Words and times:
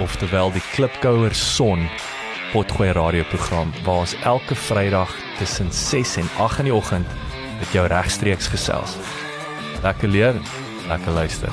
oftewel 0.00 0.52
die 0.52 0.62
Klipkouer 0.72 1.34
Son 1.34 1.88
Potgooi 2.52 2.92
radioprogram 2.96 3.72
waar 3.84 4.04
ons 4.04 4.14
elke 4.24 4.54
Vrydag 4.54 5.10
tussen 5.38 5.72
6 5.72 6.16
en 6.16 6.28
8 6.38 6.58
in 6.58 6.70
die 6.70 6.74
oggend 6.74 7.06
met 7.58 7.72
jou 7.72 7.84
regstreeks 7.86 8.48
gesels. 8.48 8.96
Lekker 9.82 10.08
leer, 10.08 10.40
lekker 10.88 11.12
luister. 11.12 11.52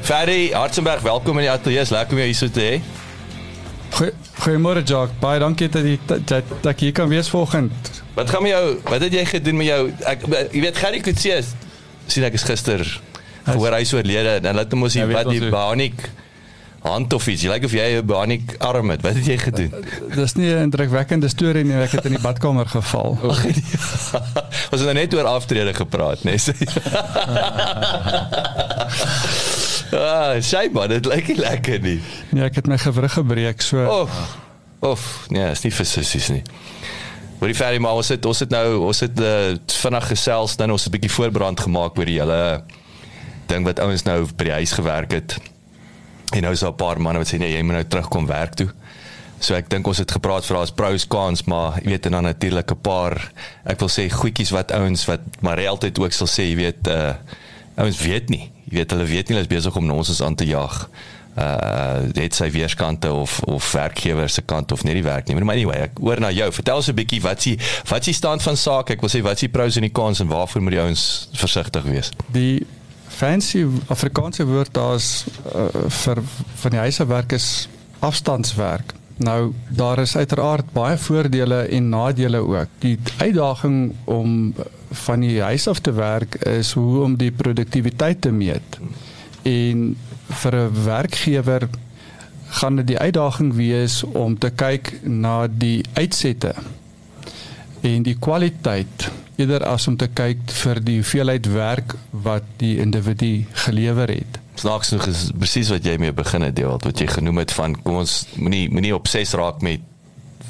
Ferry 0.00 0.50
Hartzenberg, 0.52 1.00
welkom 1.00 1.38
in 1.38 1.46
die 1.46 1.52
ateljee. 1.52 1.84
Lekker 1.90 2.16
om 2.16 2.22
jou 2.22 2.30
hier 2.30 2.38
so 2.38 2.48
te 2.50 2.64
hê. 2.64 2.80
Goeiemôre 4.42 4.82
Jacques. 4.82 5.14
Baie 5.20 5.38
dankie 5.38 5.68
dat 5.68 5.84
jy 5.86 5.98
dat, 6.08 6.26
dat 6.32 6.66
ek 6.72 6.80
hier 6.88 6.96
kan 6.96 7.12
wees 7.12 7.28
vanoggend. 7.30 8.02
Wat 8.16 8.30
gaan 8.30 8.42
met 8.42 8.56
jou? 8.56 8.66
Wat 8.88 9.04
het 9.04 9.14
jy 9.14 9.24
gedoen 9.36 9.60
met 9.60 9.68
jou 9.68 9.80
ek 10.08 10.26
jy 10.50 10.64
weet 10.64 10.80
Gary 10.80 11.04
Kutsie 11.04 11.38
sien 12.10 12.26
ek 12.26 12.40
is 12.40 12.48
gister 12.48 12.82
gehoor 13.44 13.72
hy 13.76 13.80
is 13.80 13.94
oorlede 13.94 14.40
en 14.48 14.54
laat 14.54 14.72
hom 14.72 14.82
ons 14.82 14.94
hier 14.94 15.08
wat 15.10 15.30
die 15.30 15.48
Banik 15.50 16.10
hand 16.82 17.12
of 17.12 17.26
iets. 17.30 17.44
Jy 17.44 17.50
lyk 17.52 17.64
of 17.64 17.74
jy 17.76 17.86
'n 18.00 18.06
Banik 18.06 18.56
arm 18.58 18.90
het. 18.90 19.02
Wat 19.02 19.14
het 19.14 19.26
jy 19.26 19.38
gedoen? 19.38 19.72
Dis 20.14 20.34
nie 20.34 20.50
'n 20.50 20.62
indrukwekkende 20.66 21.28
storie 21.28 21.64
nie. 21.64 21.74
Ek 21.74 21.92
het 21.92 22.04
in 22.04 22.12
die 22.18 22.22
badkamer 22.22 22.66
geval. 22.66 23.18
Ag 23.30 23.44
nee. 23.44 23.54
Ons 24.72 24.80
het 24.80 24.88
nou 24.90 24.94
net 24.94 25.14
oor 25.14 25.24
aftrede 25.24 25.74
gepraat, 25.74 26.22
nee. 26.24 26.38
Ah, 29.92 30.40
sy 30.40 30.70
maar 30.72 30.88
dit 30.88 31.04
lyk 31.04 31.26
nie 31.28 31.36
lekker 31.36 31.80
nie. 31.80 32.00
Nee, 32.32 32.46
ek 32.48 32.54
het 32.54 32.66
my 32.66 32.78
gewrig 32.80 33.12
gebreek 33.12 33.60
so. 33.60 33.84
Of. 33.84 34.38
Of, 34.80 35.26
nee, 35.28 35.50
is 35.52 35.60
nie 35.62 35.72
vir 35.72 35.86
sissies 35.86 36.30
nie. 36.32 36.42
Wat 37.38 37.50
die 37.50 37.56
ferry 37.58 37.78
maar 37.82 37.98
ons 38.00 38.08
het 38.08 38.24
ons 38.24 38.40
het 38.40 38.50
nou 38.54 38.78
ons 38.88 39.00
het 39.04 39.20
uh, 39.20 39.52
vinnig 39.82 40.06
gesels 40.14 40.56
dan 40.56 40.72
ons 40.72 40.84
het 40.84 40.92
'n 40.92 40.96
bietjie 40.96 41.12
voorbrand 41.12 41.60
gemaak 41.60 41.98
oor 41.98 42.08
die 42.08 42.20
hele 42.20 42.64
ding 43.52 43.66
wat 43.68 43.80
ouens 43.84 44.06
nou 44.08 44.22
by 44.36 44.48
die 44.48 44.58
huis 44.60 44.72
gewerk 44.78 45.12
het. 45.16 45.36
En 46.32 46.46
nou 46.46 46.52
is 46.56 46.64
daar 46.64 46.72
'n 46.72 46.80
paar 46.80 47.00
manne 47.00 47.20
wat 47.20 47.28
sê 47.28 47.38
nee, 47.38 47.52
jy 47.52 47.62
moet 47.62 47.80
nou 47.80 47.84
terugkom 47.84 48.26
werk 48.26 48.54
toe. 48.54 48.70
So 49.42 49.54
ek 49.54 49.68
dink 49.70 49.86
ons 49.86 49.98
het 49.98 50.10
gepraat 50.10 50.46
vir 50.46 50.56
daar's 50.56 50.70
pros 50.70 51.06
cons, 51.06 51.44
maar 51.50 51.80
jy 51.82 51.88
weet 51.90 52.06
en 52.06 52.12
dan 52.12 52.22
natuurlik 52.22 52.70
'n 52.70 52.80
paar 52.80 53.32
ek 53.64 53.78
wil 53.78 53.88
sê 53.88 54.08
goedjies 54.08 54.50
wat 54.50 54.72
ouens 54.72 55.04
wat 55.04 55.20
maar 55.40 55.66
altyd 55.66 55.98
ook 55.98 56.12
sal 56.12 56.26
sê, 56.26 56.46
jy 56.50 56.56
weet 56.56 56.88
uh 56.88 57.14
ouens 57.76 57.98
weet 57.98 58.28
nie. 58.28 58.52
Jy 58.68 58.76
weet 58.76 58.90
hulle 58.90 59.04
weet 59.04 59.28
nie 59.28 59.36
hulle 59.36 59.48
is 59.48 59.56
besig 59.56 59.76
om 59.76 59.90
ons 59.90 60.22
aan 60.22 60.34
te 60.34 60.46
jag 60.46 60.88
uh 61.36 62.12
dit 62.12 62.34
sy 62.34 62.50
weerskante 62.52 63.08
of 63.12 63.40
of 63.48 63.72
werkgewer 63.72 64.28
se 64.28 64.42
kant 64.42 64.72
of 64.72 64.82
net 64.84 64.98
die 64.98 65.04
werknemer 65.04 65.44
maar 65.44 65.56
anyway 65.56 65.86
ek 65.88 65.98
hoor 65.98 66.20
na 66.20 66.30
jou. 66.30 66.50
Vertel 66.52 66.76
ons 66.76 66.88
'n 66.88 66.94
bietjie 66.94 67.20
wat 67.22 67.42
s'ie 67.42 67.58
wat 67.88 68.04
s'ie 68.04 68.14
stand 68.14 68.42
van 68.42 68.56
sake 68.56 68.92
ek 68.92 69.00
wil 69.00 69.10
sê 69.10 69.22
wat 69.22 69.38
s'ie 69.38 69.48
pros 69.48 69.76
en 69.76 69.82
die 69.82 69.92
cons 69.92 70.20
en 70.20 70.28
waarvoor 70.28 70.62
moet 70.62 70.72
die 70.72 70.80
ouens 70.80 71.28
versigtig 71.32 71.82
wees? 71.82 72.10
Die 72.32 72.66
fancy 73.22 73.62
Afrikaanse 73.86 74.46
woord 74.48 74.74
daar's 74.74 75.12
uh, 75.54 75.68
vir 76.02 76.22
van 76.64 76.74
die 76.74 76.82
huiswerk 76.82 77.32
is 77.38 77.68
afstandswerk 78.02 78.94
nou 79.22 79.52
daar 79.68 79.98
is 80.02 80.16
uiteraard 80.16 80.72
baie 80.74 80.96
voordele 80.98 81.62
en 81.70 81.88
nadele 81.88 82.42
ook 82.42 82.68
die 82.82 82.98
uitdaging 83.18 83.92
om 84.04 84.54
van 84.92 85.20
die 85.20 85.40
huis 85.42 85.66
af 85.68 85.78
te 85.78 85.92
werk 85.92 86.34
is 86.34 86.72
hoe 86.72 87.02
om 87.02 87.16
die 87.16 87.30
produktiwiteit 87.32 88.20
te 88.20 88.30
meet. 88.30 88.78
En 89.42 89.96
vir 90.28 90.56
'n 90.56 90.84
werkgewer 90.84 91.68
gaan 92.48 92.76
dit 92.76 92.86
die 92.86 92.98
uitdaging 92.98 93.54
wees 93.54 94.02
om 94.02 94.38
te 94.38 94.50
kyk 94.50 95.00
na 95.02 95.46
die 95.46 95.84
uitsette 95.92 96.54
en 97.80 98.02
die 98.02 98.16
kwaliteit 98.18 99.10
eerder 99.36 99.64
as 99.64 99.88
om 99.88 99.96
te 99.96 100.08
kyk 100.08 100.38
vir 100.62 100.80
die 100.84 100.98
hoeveelheid 101.00 101.46
werk 101.52 101.94
wat 102.10 102.46
die 102.56 102.78
individu 102.82 103.44
gelewer 103.66 104.08
het. 104.08 104.40
Snaaks 104.60 104.92
nog 104.92 105.06
is 105.06 105.30
presies 105.38 105.70
wat 105.72 105.84
jy 105.84 105.96
mee 106.00 106.12
begin 106.12 106.44
het, 106.44 106.56
Dewald, 106.56 106.84
wat 106.84 107.00
jy 107.00 107.08
genoem 107.08 107.42
het 107.42 107.54
van 107.56 107.76
kom 107.82 108.02
ons 108.02 108.26
moenie 108.36 108.68
moenie 108.70 108.94
obses 108.94 109.32
raak 109.38 109.62
met 109.64 109.80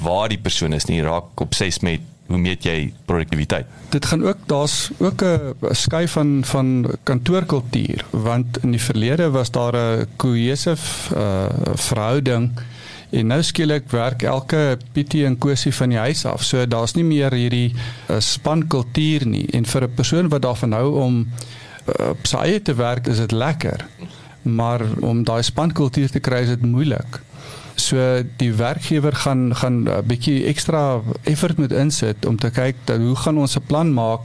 waar 0.03 0.29
die 0.29 0.41
persoon 0.43 0.75
is 0.75 0.89
nie, 0.91 1.03
raak 1.03 1.41
obses 1.41 1.79
met 1.87 2.03
hoe 2.33 2.41
meet 2.41 2.65
jy 2.65 2.93
produktiwiteit? 3.07 3.69
Dit 3.93 4.07
gaan 4.09 4.25
ook 4.25 4.47
daar's 4.51 4.91
ook 4.99 5.23
'n 5.23 5.75
skuif 5.77 6.13
van 6.13 6.45
van 6.45 6.87
kantoorkultuur 7.03 8.05
want 8.11 8.59
in 8.63 8.71
die 8.71 8.81
verlede 8.81 9.31
was 9.31 9.51
daar 9.51 9.77
'n 9.77 10.07
cohesive 10.17 11.15
uh, 11.15 11.47
verhouding 11.75 12.51
en 13.13 13.29
nou 13.29 13.41
skielik 13.45 13.91
werk 13.93 14.23
elke 14.25 14.79
Pietie 14.93 15.27
en 15.29 15.37
Kosie 15.39 15.73
van 15.77 15.93
die 15.93 16.01
huis 16.01 16.25
af. 16.29 16.45
So 16.45 16.65
daar's 16.67 16.95
nie 16.97 17.05
meer 17.05 17.35
hierdie 17.37 17.75
uh, 17.75 18.21
spankultuur 18.21 19.27
nie 19.29 19.47
en 19.53 19.69
vir 19.69 19.85
'n 19.89 19.95
persoon 19.95 20.29
wat 20.33 20.43
daarvan 20.43 20.73
hou 20.73 20.89
om 21.03 21.19
uh, 21.27 22.11
op 22.11 22.27
sy 22.27 22.37
eie 22.47 22.63
te 22.63 22.75
werk 22.75 23.07
is 23.07 23.21
dit 23.21 23.33
lekker. 23.33 23.85
Maar 24.43 24.81
om 25.01 25.25
daai 25.25 25.43
spankultuur 25.43 26.11
te 26.11 26.21
kry 26.21 26.43
is 26.43 26.55
dit 26.57 26.63
moeilik. 26.63 27.21
So 27.77 28.23
die 28.37 28.53
werkgewer 28.53 29.13
gaan 29.13 29.55
gaan 29.55 29.85
'n 29.89 30.07
bietjie 30.07 30.45
ekstra 30.47 31.01
effort 31.23 31.59
moet 31.59 31.73
insit 31.73 32.27
om 32.27 32.37
te 32.37 32.51
kyk 32.51 32.77
dat 32.85 32.99
hoe 32.99 33.17
gaan 33.17 33.39
ons 33.39 33.57
'n 33.57 33.67
plan 33.67 33.93
maak 33.93 34.21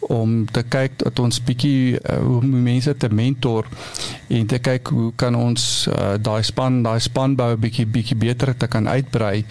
om 0.00 0.44
te 0.50 0.62
kyk 0.62 0.98
dat 1.04 1.18
ons 1.18 1.42
bietjie 1.44 1.98
uh, 1.98 2.20
hoe 2.24 2.40
mense 2.46 2.96
te 2.96 3.08
mentor 3.12 3.68
en 4.28 4.46
te 4.46 4.58
kyk 4.58 4.88
hoe 4.94 5.10
kan 5.16 5.34
ons 5.34 5.88
uh, 5.88 6.14
daai 6.20 6.42
span 6.42 6.82
daai 6.82 7.00
spanbou 7.00 7.56
bietjie 7.60 7.86
bietjie 7.86 8.16
beter 8.16 8.54
te 8.56 8.68
kan 8.70 8.88
uitbrei 8.88 9.44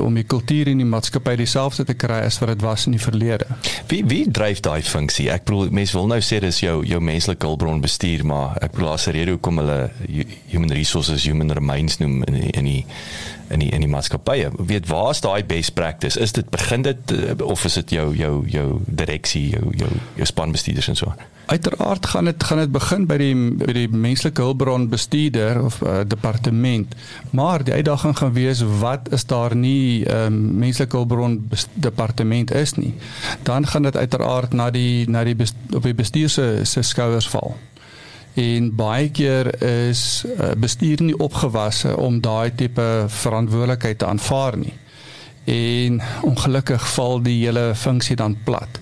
om 0.00 0.14
die 0.16 0.24
kultuur 0.24 0.70
in 0.72 0.80
die 0.80 0.88
maatskappy 0.88 1.34
dieselfde 1.36 1.84
te 1.88 1.96
kry 1.98 2.22
as 2.26 2.38
wat 2.40 2.52
dit 2.54 2.62
was 2.64 2.86
in 2.88 2.96
die 2.96 3.02
verlede. 3.02 3.46
Wie 3.90 4.02
wie 4.08 4.24
dryf 4.30 4.62
daai 4.64 4.80
funksie? 4.86 5.28
Ek 5.32 5.44
bedoel 5.48 5.72
mense 5.74 5.96
wil 5.96 6.08
nou 6.08 6.20
sê 6.24 6.40
dis 6.44 6.62
jou 6.64 6.78
jou 6.88 7.00
menslike 7.04 7.46
hulpbron 7.46 7.82
bestuur, 7.84 8.24
maar 8.28 8.56
ek 8.62 8.72
bedoel 8.76 8.92
as 8.94 9.06
'n 9.08 9.16
rede 9.18 9.36
hoekom 9.36 9.58
hulle 9.58 9.90
human 10.48 10.72
resources, 10.72 11.24
human 11.24 11.52
remains 11.52 11.98
noem 11.98 12.22
in 12.24 12.34
die, 12.34 12.50
in 12.52 12.64
die 12.64 12.86
in 13.52 13.58
die 13.58 13.70
in 13.70 13.84
die 13.84 13.90
maatskappye. 13.90 14.50
Weet 14.56 14.88
waar 14.88 15.10
is 15.10 15.20
daai 15.20 15.44
best 15.44 15.74
practice? 15.74 16.20
Is 16.20 16.32
dit 16.32 16.48
begin 16.50 16.82
dit 16.82 17.12
eh, 17.12 17.36
of 17.44 17.64
is 17.64 17.74
dit 17.80 17.90
jou 17.98 18.08
jou 18.16 18.34
jou 18.48 18.80
direksie, 18.86 19.48
jou 19.48 19.76
jou 19.76 19.90
jou 20.14 20.26
spanbestuurders 20.26 20.88
en 20.88 20.96
so 20.96 21.12
aan? 21.12 21.30
Uiteraard 21.46 22.06
gaan 22.06 22.24
dit 22.24 22.44
gaan 22.44 22.58
dit 22.62 22.72
begin 22.72 23.06
by 23.06 23.16
die 23.20 23.34
by 23.34 23.72
die 23.76 23.88
menslike 23.88 24.42
hulpbron 24.42 24.86
bestuurder 24.88 25.62
of 25.64 25.80
uh, 25.82 26.00
departement. 26.06 26.94
Maar 27.30 27.64
die 27.64 27.74
uitdaging 27.74 28.16
gaan 28.18 28.32
wees 28.32 28.62
wat 28.80 29.10
is 29.12 29.26
daar 29.26 29.56
nie 29.56 30.06
um, 30.08 30.38
menslike 30.62 30.96
hulpbron 30.96 31.40
departement 31.74 32.54
is 32.54 32.74
nie. 32.78 32.94
Dan 33.42 33.66
gaan 33.66 33.82
dit 33.82 33.96
uiteraard 33.96 34.52
na 34.52 34.70
die 34.70 35.08
na 35.10 35.24
die 35.24 35.36
op 35.74 35.82
die 35.82 35.94
bestuur 35.94 36.30
se 36.30 36.48
se 36.62 36.82
skouers 36.82 37.28
val. 37.28 37.56
En 38.34 38.74
baie 38.74 39.10
keer 39.10 39.62
is 39.62 40.24
uh, 40.24 40.52
bestuur 40.56 41.02
nie 41.02 41.18
opgewasse 41.18 41.96
om 41.96 42.20
daai 42.20 42.54
tipe 42.54 43.04
verantwoordelikheid 43.08 43.98
te 43.98 44.06
aanvaar 44.06 44.56
nie. 44.56 44.74
En 45.44 46.00
ongelukkig 46.22 46.88
val 46.94 47.20
die 47.22 47.44
hele 47.44 47.72
funksie 47.74 48.16
dan 48.16 48.38
plat 48.44 48.80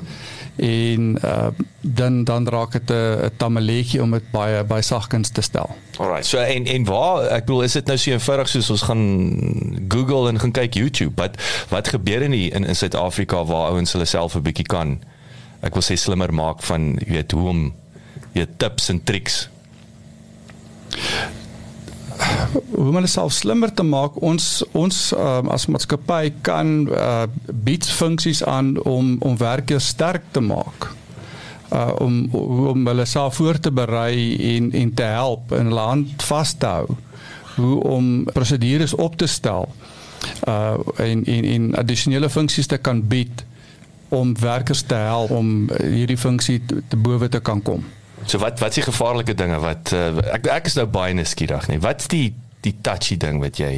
en 0.60 1.16
uh, 1.24 1.46
dan 1.80 2.24
dan 2.24 2.48
raak 2.48 2.72
dit 2.72 2.90
'n 2.90 3.30
tamaletjie 3.36 4.02
om 4.02 4.10
dit 4.10 4.30
baie 4.30 4.64
baie 4.64 4.82
sagkens 4.82 5.28
te 5.28 5.40
stel. 5.40 5.70
Alright. 5.96 6.26
So 6.26 6.38
en 6.38 6.66
en 6.66 6.84
waar 6.84 7.22
ek 7.22 7.44
bedoel 7.44 7.62
is 7.62 7.72
dit 7.72 7.86
nou 7.86 7.98
so 7.98 8.10
eenvoudig 8.10 8.48
soos 8.48 8.70
ons 8.70 8.82
gaan 8.82 9.04
Google 9.88 10.28
en 10.28 10.38
gaan 10.38 10.50
kyk 10.52 10.74
YouTube. 10.74 11.12
Wat 11.14 11.40
wat 11.68 11.88
gebeur 11.88 12.22
in 12.22 12.30
die, 12.30 12.50
in 12.50 12.64
in 12.64 12.76
Suid-Afrika 12.76 13.44
waar 13.44 13.70
ouens 13.70 13.92
hulle 13.92 14.04
self 14.04 14.34
'n 14.34 14.42
bietjie 14.42 14.66
kan 14.66 15.00
ek 15.60 15.72
wil 15.72 15.82
sê 15.82 15.94
slimmer 15.96 16.34
maak 16.34 16.62
van 16.62 16.98
jy 17.06 17.12
weet 17.12 17.32
hoe 17.32 17.48
om 17.48 17.72
jy 18.34 18.46
tips 18.58 18.90
en 18.92 19.02
triks 19.04 19.44
hoe 22.80 22.88
om 22.88 22.94
hulle 22.98 23.10
self 23.10 23.32
slimmer 23.32 23.72
te 23.74 23.84
maak. 23.86 24.16
Ons 24.24 24.62
ons 24.76 24.96
um, 25.16 25.50
as 25.52 25.66
maatskappy 25.70 26.32
kan 26.46 26.72
uh, 26.88 27.26
bied 27.66 27.86
funksies 27.86 28.42
aan 28.44 28.74
om 28.88 29.16
om 29.24 29.36
werkers 29.40 29.90
sterk 29.94 30.30
te 30.34 30.42
maak. 30.44 30.90
Uh, 31.70 31.92
om 32.02 32.24
om 32.34 32.86
hulle 32.86 33.06
self 33.06 33.38
voor 33.40 33.60
te 33.60 33.72
berei 33.74 34.34
en 34.56 34.72
en 34.72 34.94
te 34.94 35.06
help 35.06 35.52
en 35.52 35.70
hulle 35.70 35.86
hand 35.92 36.26
vas 36.30 36.54
te 36.54 36.66
hou. 36.66 36.98
Hoe 37.60 37.76
om 37.84 38.10
prosedures 38.32 38.94
op 38.94 39.16
te 39.16 39.26
stel. 39.26 39.68
Uh 40.48 40.78
en 40.96 41.24
en 41.24 41.44
en 41.54 41.70
addisionele 41.84 42.28
funksies 42.30 42.66
te 42.66 42.78
kan 42.78 43.06
bied 43.08 43.44
om 44.08 44.34
werkers 44.38 44.82
te 44.82 44.94
help 44.94 45.30
om 45.30 45.70
hierdie 45.78 46.18
funksie 46.18 46.60
te, 46.66 46.82
te 46.88 46.96
bowe 46.96 47.28
te 47.28 47.40
kan 47.40 47.62
kom. 47.62 47.84
So 48.26 48.38
wat 48.38 48.60
wat 48.60 48.76
is 48.76 48.82
die 48.82 48.86
gevaarlike 48.92 49.34
dinge 49.34 49.58
wat 49.62 49.92
uh, 49.96 50.12
ek 50.34 50.46
ek 50.60 50.70
is 50.70 50.78
nou 50.78 50.86
baie 50.90 51.14
nuuskierig 51.16 51.68
nie. 51.70 51.80
Wat's 51.82 52.08
die 52.12 52.30
die 52.64 52.76
touchy 52.84 53.16
ding 53.16 53.40
wat 53.40 53.56
jy 53.60 53.72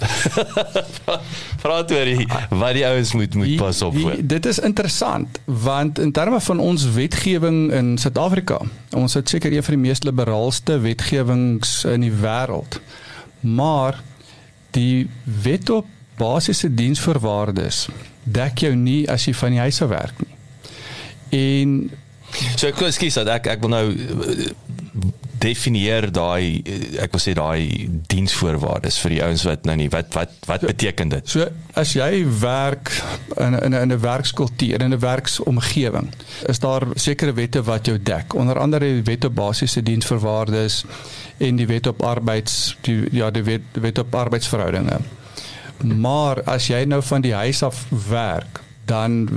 Vra 1.60 1.80
toe 1.84 1.98
die 2.06 2.26
wat 2.48 2.74
die 2.76 2.84
ouens 2.86 3.12
moet 3.18 3.34
moet 3.34 3.56
pas 3.60 3.82
op 3.82 3.96
voor. 3.96 4.16
Dit 4.22 4.46
is 4.46 4.58
interessant 4.58 5.40
want 5.44 5.98
in 5.98 6.12
terme 6.12 6.40
van 6.40 6.62
ons 6.62 6.86
wetgewing 6.94 7.72
in 7.74 7.96
Suid-Afrika, 7.98 8.60
ons 8.96 9.14
het 9.18 9.28
seker 9.28 9.52
een 9.52 9.66
van 9.66 9.76
die 9.76 9.82
mees 9.88 10.02
liberaalste 10.06 10.78
wetgewings 10.80 11.82
in 11.84 12.06
die 12.06 12.14
wêreld. 12.22 12.80
Maar 13.40 14.00
die 14.76 15.08
wet 15.42 15.70
op 15.70 15.86
basiese 16.20 16.68
diensvoorwaardes 16.74 17.88
dek 18.24 18.62
jou 18.66 18.74
nie 18.76 19.02
as 19.10 19.24
jy 19.26 19.34
van 19.34 19.56
die 19.56 19.64
huis 19.64 19.80
af 19.82 19.90
werk 19.92 20.22
nie. 20.22 20.36
En 21.40 21.74
So 22.56 22.68
ek 22.68 22.82
skus 22.92 23.18
dat 23.20 23.28
ek 23.28 23.46
ek 23.46 23.64
wil 23.64 23.72
nou 23.74 23.86
definieer 25.40 26.10
daai 26.12 26.60
ek 27.00 27.14
wil 27.14 27.22
sê 27.22 27.32
daai 27.36 27.88
diensvoorwaardes 28.12 28.98
vir 29.04 29.14
die 29.14 29.20
ouens 29.24 29.44
wat 29.48 29.66
nou 29.68 29.76
nie 29.80 29.88
wat 29.92 30.12
wat 30.16 30.34
wat 30.48 30.66
beteken 30.68 31.12
dit? 31.14 31.30
So 31.32 31.46
as 31.80 31.94
jy 31.96 32.24
werk 32.42 32.92
in 33.38 33.56
in 33.56 33.74
'n 33.74 33.92
'n 33.92 34.00
werkskultuur 34.00 34.82
in 34.82 34.92
'n 34.92 35.00
werksomgewing, 35.00 36.10
is 36.48 36.58
daar 36.58 36.86
sekere 36.94 37.32
wette 37.32 37.62
wat 37.62 37.86
jou 37.86 37.98
dek. 37.98 38.34
Onder 38.34 38.58
andere 38.58 38.84
die 38.84 39.02
wet 39.02 39.24
op 39.24 39.34
basiese 39.34 39.82
diensvoorwaardes 39.82 40.84
en 41.38 41.56
die 41.56 41.66
wet 41.66 41.86
op 41.86 42.02
arbeids 42.02 42.76
die 42.82 43.08
ja 43.12 43.30
die 43.30 43.42
wet, 43.42 43.62
wet 43.72 43.98
op 43.98 44.14
arbeidsverhoudinge. 44.14 45.00
Maar 45.82 46.42
as 46.42 46.66
jy 46.66 46.84
nou 46.84 47.02
van 47.02 47.20
die 47.20 47.34
huis 47.34 47.62
af 47.62 47.86
werk, 48.08 48.60
dan 48.84 49.28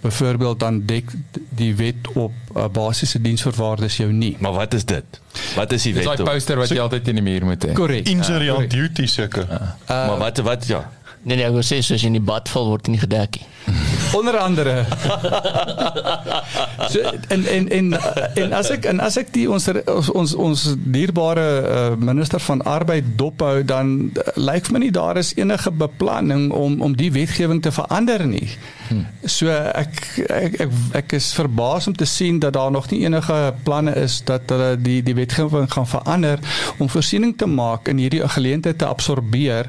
byvoorbeeld 0.00 0.60
dan 0.60 0.82
dek 0.86 1.10
die 1.48 1.74
wet 1.76 2.12
op 2.14 2.32
uh, 2.56 2.64
basiese 2.72 3.20
diensvoorwaardes 3.20 3.96
jou 3.96 4.12
nie. 4.12 4.36
Maar 4.38 4.52
wat 4.52 4.74
is 4.74 4.84
dit? 4.84 5.20
Wat 5.54 5.72
is 5.72 5.82
die 5.82 5.94
wet? 5.94 6.04
Dis 6.06 6.16
daai 6.16 6.30
poster 6.30 6.56
wat 6.56 6.70
so, 6.70 6.74
jy 6.74 6.80
altyd 6.80 7.08
in 7.08 7.20
die 7.20 7.26
muur 7.26 7.44
moet 7.44 7.66
hê. 7.66 7.72
Korrek. 7.72 8.08
Injury 8.08 8.50
on 8.54 8.68
duty 8.68 9.06
seker. 9.06 9.46
Uh, 9.50 9.70
maar 9.88 10.18
wat 10.18 10.38
wat 10.46 10.66
ja. 10.66 10.84
Nee 11.22 11.36
nee, 11.36 11.46
ek 11.46 11.56
wil 11.58 11.66
sê 11.66 11.82
soos 11.82 12.04
in 12.06 12.14
die 12.14 12.24
bad 12.24 12.48
val 12.48 12.70
word 12.70 12.86
nie 12.92 13.00
gedek 13.02 13.40
nie. 13.40 13.48
Onder 14.16 14.36
andere. 14.36 14.84
so 16.92 17.00
en 17.28 17.46
en 17.46 17.68
en 17.68 18.00
en 18.34 18.52
as 18.52 18.70
ek 18.70 18.84
en 18.84 19.00
as 19.00 19.16
ek 19.20 19.32
die 19.34 19.46
ons 19.50 19.68
ons 20.14 20.34
ons 20.34 20.64
dierbare 20.78 21.46
uh, 21.60 21.82
minister 21.98 22.40
van 22.40 22.62
arbeid 22.62 23.04
dophou 23.20 23.64
dan 23.64 23.92
uh, 24.08 24.26
lyk 24.36 24.68
vir 24.68 24.76
my 24.76 24.82
nie 24.86 24.94
daar 24.94 25.20
is 25.20 25.34
enige 25.36 25.70
beplanning 25.70 26.48
om 26.52 26.80
om 26.82 26.96
die 26.96 27.10
wetgewing 27.12 27.62
te 27.62 27.72
verander 27.74 28.26
nie. 28.26 28.48
Hmm. 28.88 29.04
So 29.24 29.52
ek, 29.52 30.00
ek 30.28 30.58
ek 30.64 30.74
ek 31.02 31.16
is 31.18 31.30
verbaas 31.36 31.90
om 31.90 31.96
te 31.96 32.08
sien 32.08 32.40
dat 32.40 32.56
daar 32.56 32.72
nog 32.72 32.90
nie 32.90 33.04
enige 33.04 33.38
planne 33.64 33.94
is 34.00 34.20
dat 34.24 34.48
hulle 34.54 34.74
die 34.80 35.02
die 35.02 35.16
wetgewing 35.18 35.68
gaan 35.72 35.88
verander 35.88 36.40
om 36.78 36.88
voorsiening 36.88 37.36
te 37.36 37.46
maak 37.46 37.88
in 37.88 38.00
hierdie 38.00 38.24
geleentheid 38.28 38.78
te 38.78 38.86
absorbeer 38.88 39.68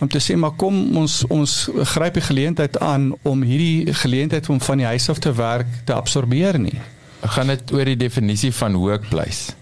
om 0.00 0.08
te 0.08 0.20
sê 0.22 0.36
maar 0.36 0.56
kom 0.56 0.96
ons 0.96 1.20
ons 1.28 1.54
gryp 1.92 2.16
die 2.16 2.24
geleentheid 2.24 2.78
aan 2.80 3.10
om 3.28 3.42
hierdie 3.44 3.94
geleentheid 4.02 4.48
om 4.48 4.60
van 4.60 4.80
die 4.80 4.88
huis 4.88 5.08
af 5.12 5.20
te 5.20 5.32
werk 5.36 5.68
te 5.84 5.96
absorbeer 5.96 6.58
nie. 6.58 6.78
Gaan 7.20 7.52
dit 7.52 7.72
oor 7.76 7.84
die 7.84 7.98
definisie 8.00 8.52
van 8.56 8.78
workplace? 8.80 9.52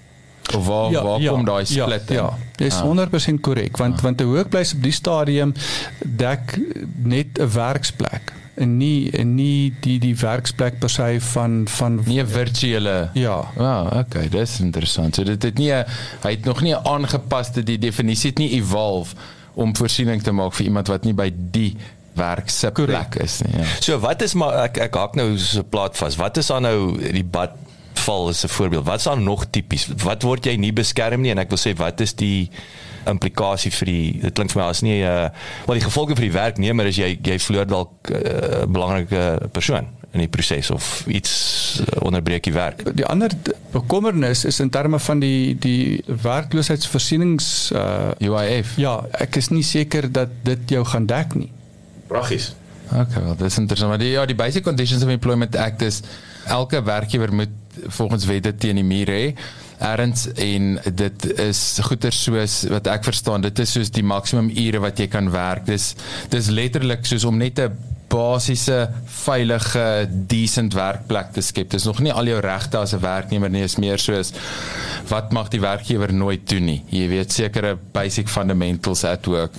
Of 0.54 0.66
waar 0.66 0.90
ja, 0.90 1.02
waar 1.04 1.20
ja, 1.20 1.32
kom 1.34 1.44
daai 1.44 1.64
ja, 1.66 1.84
split 1.84 2.08
ja, 2.08 2.14
in? 2.14 2.16
Ja, 2.16 2.28
dis 2.56 2.78
ah. 2.80 2.86
100% 2.86 3.40
korrek 3.44 3.76
want 3.76 3.98
ah. 3.98 4.02
want 4.06 4.20
'n 4.22 4.30
workplace 4.30 4.76
op 4.76 4.82
die 4.82 4.92
stadium 4.92 5.54
dek 6.00 6.58
net 7.02 7.38
'n 7.38 7.50
werksplek 7.52 8.32
en 8.58 8.76
nie 8.76 9.10
en 9.10 9.34
nie 9.34 9.74
die 9.80 9.98
die 10.02 10.14
werksplek 10.18 10.78
per 10.82 10.90
se 10.90 11.20
van 11.32 11.66
van 11.70 12.00
nie 12.06 12.24
virtuele 12.24 13.10
ja. 13.14 13.36
Ah, 13.56 13.98
okay, 13.98 14.28
dis 14.28 14.60
interessant. 14.60 15.14
So 15.14 15.24
dit 15.24 15.42
het 15.42 15.58
nie 15.58 15.72
hy 15.72 16.30
het 16.30 16.44
nog 16.44 16.62
nie 16.62 16.76
aangepaste 16.76 17.62
die 17.62 17.78
definisie 17.78 18.30
het 18.30 18.38
nie 18.38 18.50
evolve 18.58 19.14
om 19.58 19.76
voorsiening 19.76 20.22
te 20.22 20.32
maak 20.32 20.54
vir 20.58 20.68
iemand 20.70 20.90
wat 20.92 21.06
nie 21.06 21.14
by 21.18 21.28
die 21.34 21.72
werk 22.18 22.50
se 22.50 22.70
plek 22.74 23.18
is 23.22 23.40
nie. 23.46 23.54
Ja. 23.58 23.66
So 23.84 23.98
wat 24.02 24.22
is 24.26 24.34
maar 24.38 24.64
ek 24.64 24.78
ek 24.88 24.98
hak 24.98 25.16
nou 25.18 25.30
so 25.38 25.62
'n 25.62 25.68
plaat 25.70 25.96
vas. 25.96 26.16
Wat 26.16 26.36
is 26.36 26.46
dan 26.46 26.62
nou 26.62 26.98
die 26.98 27.24
bad 27.24 27.56
val 27.94 28.28
is 28.28 28.44
'n 28.44 28.48
voorbeeld. 28.48 28.84
Wat 28.84 28.98
is 28.98 29.04
dan 29.04 29.22
nog 29.22 29.46
tipies? 29.50 29.88
Wat 30.02 30.22
word 30.22 30.44
jy 30.46 30.56
nie 30.56 30.72
beskerm 30.72 31.20
nie 31.20 31.30
en 31.30 31.38
ek 31.38 31.50
wil 31.50 31.58
sê 31.58 31.76
wat 31.76 32.00
is 32.00 32.14
die 32.14 32.50
implikasie 33.06 33.70
vir 33.70 33.86
die 33.86 34.20
dit 34.20 34.34
klink 34.34 34.50
vir 34.52 34.62
my 34.62 34.68
as 34.68 34.82
nie 34.82 35.02
'n 35.02 35.06
uh, 35.06 35.30
wel 35.66 35.78
die 35.78 35.84
gevolge 35.84 36.14
vir 36.14 36.26
die 36.28 36.32
werknemer 36.32 36.86
is 36.86 36.96
jy 36.96 37.18
jy 37.22 37.38
verloor 37.38 37.66
dalk 37.66 37.90
'n 38.10 38.14
uh, 38.14 38.66
belangrike 38.66 39.48
persoon 39.52 39.97
in 40.16 40.22
die 40.22 40.28
proses 40.28 40.70
of 40.70 41.04
iets 41.06 41.32
uh, 41.80 42.00
onderbreek 42.06 42.46
die 42.48 42.52
werk. 42.52 42.80
Die 42.96 43.04
ander 43.06 43.32
bekommernis 43.74 44.44
is 44.48 44.60
in 44.60 44.70
terme 44.72 44.98
van 44.98 45.20
die 45.20 45.56
die 45.60 46.04
werkloosheidsvoorsienings 46.06 47.70
uh 47.76 48.14
UIF. 48.18 48.76
Ja, 48.80 49.02
ek 49.20 49.36
is 49.36 49.52
nie 49.52 49.64
seker 49.66 50.08
dat 50.12 50.32
dit 50.48 50.76
jou 50.78 50.84
gaan 50.88 51.06
dek 51.06 51.36
nie. 51.36 51.50
Praggies. 52.08 52.54
Okay, 52.88 53.20
wel 53.22 53.36
dis 53.36 53.58
interessant. 53.60 53.90
Maar 53.92 54.00
die 54.00 54.14
ja, 54.14 54.24
die 54.26 54.36
Basic 54.38 54.64
Conditions 54.64 55.04
of 55.04 55.12
Employment 55.12 55.56
Act 55.56 55.84
is 55.84 56.00
elke 56.48 56.82
werkgewer 56.82 57.34
moet 57.34 57.52
volgens 57.86 58.24
wette 58.24 58.54
teen 58.56 58.80
die 58.80 58.84
muur 58.84 59.12
hê 59.12 59.24
erns 59.78 60.26
en 60.34 60.78
dit 60.94 61.26
is 61.38 61.78
goeder 61.82 62.12
soos 62.12 62.64
wat 62.70 62.86
ek 62.86 63.04
verstaan 63.04 63.40
dit 63.40 63.58
is 63.58 63.72
soos 63.72 63.90
die 63.90 64.02
maksimum 64.02 64.50
ure 64.50 64.80
wat 64.80 64.98
jy 64.98 65.06
kan 65.06 65.30
werk 65.30 65.66
dis 65.66 65.94
dis 66.30 66.50
letterlik 66.50 67.06
soos 67.06 67.24
om 67.24 67.38
net 67.38 67.58
'n 67.58 67.96
basiese 68.08 68.88
veilige 69.24 69.84
decent 70.30 70.74
werkplek 70.76 71.32
te 71.36 71.44
skep. 71.44 71.70
Dis 71.74 71.84
nog 71.88 72.00
nie 72.04 72.12
al 72.12 72.30
jou 72.30 72.40
regte 72.40 72.78
as 72.78 72.94
'n 72.94 73.00
werknemer 73.00 73.50
nie, 73.50 73.62
is 73.62 73.76
meer 73.76 73.98
soos 73.98 74.32
wat 75.08 75.32
mag 75.32 75.48
die 75.48 75.60
werkgewer 75.60 76.12
nooit 76.12 76.48
doen 76.48 76.64
nie. 76.64 76.82
Jy 76.88 77.08
weet 77.08 77.32
sekere 77.32 77.78
basic 77.92 78.28
fundamentals 78.28 79.04
at 79.04 79.26
work. 79.26 79.52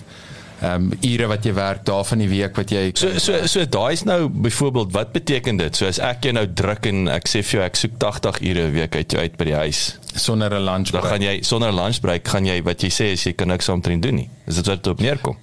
Ehm 0.60 0.90
um, 0.92 0.92
ure 1.08 1.28
wat 1.32 1.46
jy 1.48 1.54
werk, 1.56 1.86
dae 1.88 2.04
van 2.04 2.20
die 2.20 2.28
week 2.28 2.58
wat 2.60 2.72
jy 2.74 2.90
So 3.00 3.20
so 3.24 3.48
so 3.48 3.64
daai 3.66 3.94
is 3.96 4.04
nou 4.04 4.28
byvoorbeeld 4.28 4.92
wat 4.92 5.14
beteken 5.16 5.58
dit? 5.58 5.76
So 5.76 5.88
as 5.88 6.02
ek 6.04 6.26
jou 6.28 6.34
nou 6.36 6.46
druk 6.54 6.86
en 6.86 7.08
ek 7.08 7.30
sê 7.32 7.44
vir 7.48 7.60
jou 7.60 7.64
ek 7.64 7.80
soek 7.80 7.96
80 7.98 8.42
ure 8.50 8.66
'n 8.68 8.74
week 8.74 8.96
uit 8.96 9.12
jou 9.12 9.22
uit 9.22 9.38
by 9.38 9.46
die 9.46 9.56
huis 9.56 9.84
sonder 10.16 10.52
'n 10.52 10.66
lunch 10.66 10.92
break. 10.92 11.04
Dan 11.04 11.12
gaan 11.12 11.22
jy 11.22 11.42
sonder 11.42 11.72
'n 11.72 11.76
lunch 11.76 12.02
break 12.02 12.28
gaan 12.28 12.46
jy 12.46 12.62
wat 12.64 12.82
jy 12.82 12.90
sê 12.90 13.12
is 13.14 13.24
jy 13.24 13.34
kan 13.34 13.48
niks 13.48 13.70
omtrent 13.70 14.04
doen 14.04 14.16
nie. 14.16 14.30
Is 14.48 14.56
dit 14.56 14.66
wat 14.66 14.84
dit 14.84 14.92
op 14.92 15.00
neerkom? 15.00 15.38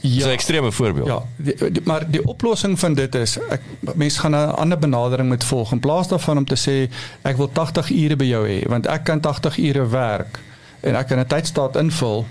Ja. 0.00 0.22
So 0.22 0.28
'n 0.28 0.32
ekstreme 0.32 0.72
voorbeeld. 0.72 1.06
Ja, 1.06 1.22
die, 1.36 1.72
die, 1.72 1.82
maar 1.84 2.10
die 2.10 2.24
oplossing 2.24 2.78
van 2.78 2.94
dit 2.94 3.14
is 3.14 3.38
ek 3.50 3.60
mense 3.94 4.20
gaan 4.20 4.32
'n 4.32 4.56
ander 4.56 4.78
benadering 4.78 5.28
moet 5.28 5.44
volg 5.44 5.72
in 5.72 5.80
plaas 5.80 6.08
daarvan 6.08 6.36
om 6.36 6.44
te 6.44 6.56
sê 6.56 6.90
ek 7.22 7.36
wil 7.36 7.50
80 7.52 7.90
ure 7.90 8.16
by 8.16 8.24
jou 8.24 8.48
hê 8.48 8.68
want 8.68 8.86
ek 8.86 9.04
kan 9.04 9.20
80 9.20 9.58
ure 9.58 9.88
werk 9.88 10.40
en 10.80 10.94
ek 10.96 11.06
kan 11.06 11.18
'n 11.18 11.26
tydstaat 11.26 11.76
invul. 11.76 12.26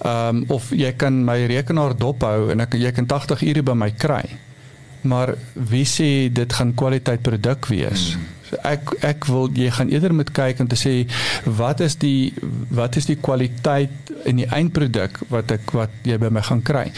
Ehm 0.00 0.36
um, 0.36 0.44
of 0.48 0.70
jy 0.72 0.92
kan 0.96 1.24
my 1.24 1.44
rekenaar 1.50 1.96
dophou 1.96 2.50
en 2.52 2.60
ek 2.64 2.78
jy 2.80 2.92
kan 2.96 3.06
80 3.06 3.42
ure 3.50 3.62
by 3.62 3.76
my 3.76 3.90
kry. 3.90 4.24
Maar 5.02 5.34
wie 5.52 5.84
sê 5.88 6.28
dit 6.32 6.52
gaan 6.52 6.74
kwaliteit 6.74 7.22
produk 7.22 7.68
wees? 7.68 8.12
Hmm. 8.14 8.28
So 8.50 8.58
ek 8.66 8.94
ek 9.06 9.28
wil 9.30 9.50
jy 9.54 9.68
gaan 9.76 9.92
eerder 9.92 10.14
moet 10.16 10.32
kyk 10.34 10.60
om 10.64 10.68
te 10.68 10.78
sê 10.78 10.94
wat 11.44 11.80
is 11.84 11.98
die 12.00 12.32
wat 12.74 12.96
is 12.96 13.06
die 13.06 13.18
kwaliteit 13.20 14.10
in 14.24 14.40
die 14.40 14.48
eindproduk 14.48 15.20
wat 15.30 15.52
ek 15.54 15.70
wat 15.76 15.92
jy 16.08 16.18
by 16.18 16.32
my 16.32 16.42
gaan 16.48 16.64
kry. 16.64 16.88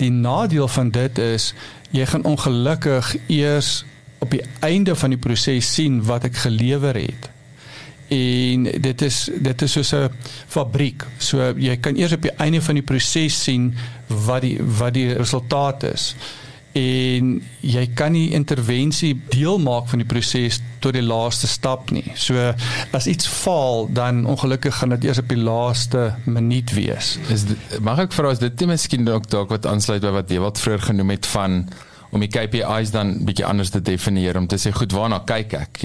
Die 0.00 0.10
nadeel 0.10 0.70
van 0.72 0.94
dit 0.94 1.18
is 1.22 1.52
jy 1.92 2.06
gaan 2.08 2.24
ongelukkig 2.30 3.16
eers 3.26 3.82
op 4.22 4.30
die 4.32 4.44
einde 4.62 4.94
van 4.96 5.12
die 5.12 5.20
proses 5.20 5.74
sien 5.74 6.00
wat 6.06 6.30
ek 6.30 6.38
gelewer 6.46 6.96
het. 6.96 7.28
En 8.12 8.68
dit 8.84 9.02
is 9.08 9.18
dit 9.48 9.62
is 9.62 9.72
soos 9.78 9.94
'n 9.94 10.10
fabriek. 10.46 11.06
So 11.18 11.54
jy 11.56 11.76
kan 11.76 11.96
eers 11.96 12.12
op 12.12 12.22
die 12.22 12.36
einde 12.36 12.62
van 12.62 12.74
die 12.74 12.84
proses 12.84 13.42
sien 13.42 13.74
wat 14.06 14.42
die 14.42 14.58
wat 14.60 14.94
die 14.94 15.12
resultaat 15.12 15.82
is 15.82 16.14
en 16.72 17.34
jy 17.60 17.82
kan 17.96 18.14
nie 18.16 18.32
intervensie 18.32 19.12
deel 19.32 19.58
maak 19.60 19.90
van 19.90 20.00
die 20.00 20.08
proses 20.08 20.58
tot 20.82 20.96
die 20.96 21.04
laaste 21.04 21.48
stap 21.50 21.92
nie. 21.92 22.06
So 22.16 22.52
as 22.96 23.08
iets 23.10 23.28
faal, 23.28 23.88
dan 23.92 24.24
ongelukkig 24.26 24.78
gaan 24.80 24.94
dit 24.96 25.04
eers 25.04 25.20
op 25.20 25.28
die 25.28 25.40
laaste 25.40 26.12
minuut 26.24 26.72
wees. 26.76 27.16
Is 27.32 27.44
dit, 27.50 27.78
mag 27.84 28.00
ek 28.06 28.16
vra 28.16 28.32
as 28.32 28.40
dit 28.42 28.64
net 28.64 28.72
miskien 28.72 29.08
ook 29.08 29.28
dalk 29.32 29.52
wat 29.52 29.68
aansluit 29.68 30.02
by 30.04 30.14
wat 30.16 30.32
jy 30.32 30.40
wat 30.42 30.60
vroeër 30.62 30.86
genoem 30.88 31.12
het 31.16 31.28
van 31.34 31.64
om 32.12 32.20
die 32.20 32.28
KPIs 32.28 32.92
dan 32.92 33.14
bietjie 33.24 33.46
anders 33.48 33.70
te 33.72 33.80
definieer 33.80 34.36
om 34.36 34.46
te 34.46 34.58
sê 34.60 34.72
goed 34.76 34.92
waarna 34.92 35.22
kyk 35.28 35.54
ek? 35.58 35.84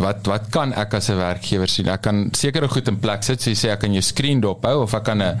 Wat 0.00 0.26
wat 0.30 0.48
kan 0.50 0.72
ek 0.72 0.94
as 0.94 1.10
'n 1.10 1.18
werkgewer 1.18 1.68
sien? 1.68 1.88
Ek 1.88 2.02
kan 2.02 2.30
sekere 2.32 2.68
goed 2.68 2.88
in 2.88 2.98
plek 2.98 3.22
sit 3.22 3.42
so 3.42 3.50
jy 3.50 3.56
sê 3.56 3.72
ek 3.72 3.80
kan 3.80 3.92
jou 3.92 4.02
skerm 4.02 4.40
dophou 4.40 4.82
of 4.82 4.94
ek 4.94 5.04
kan 5.04 5.22
'n 5.22 5.40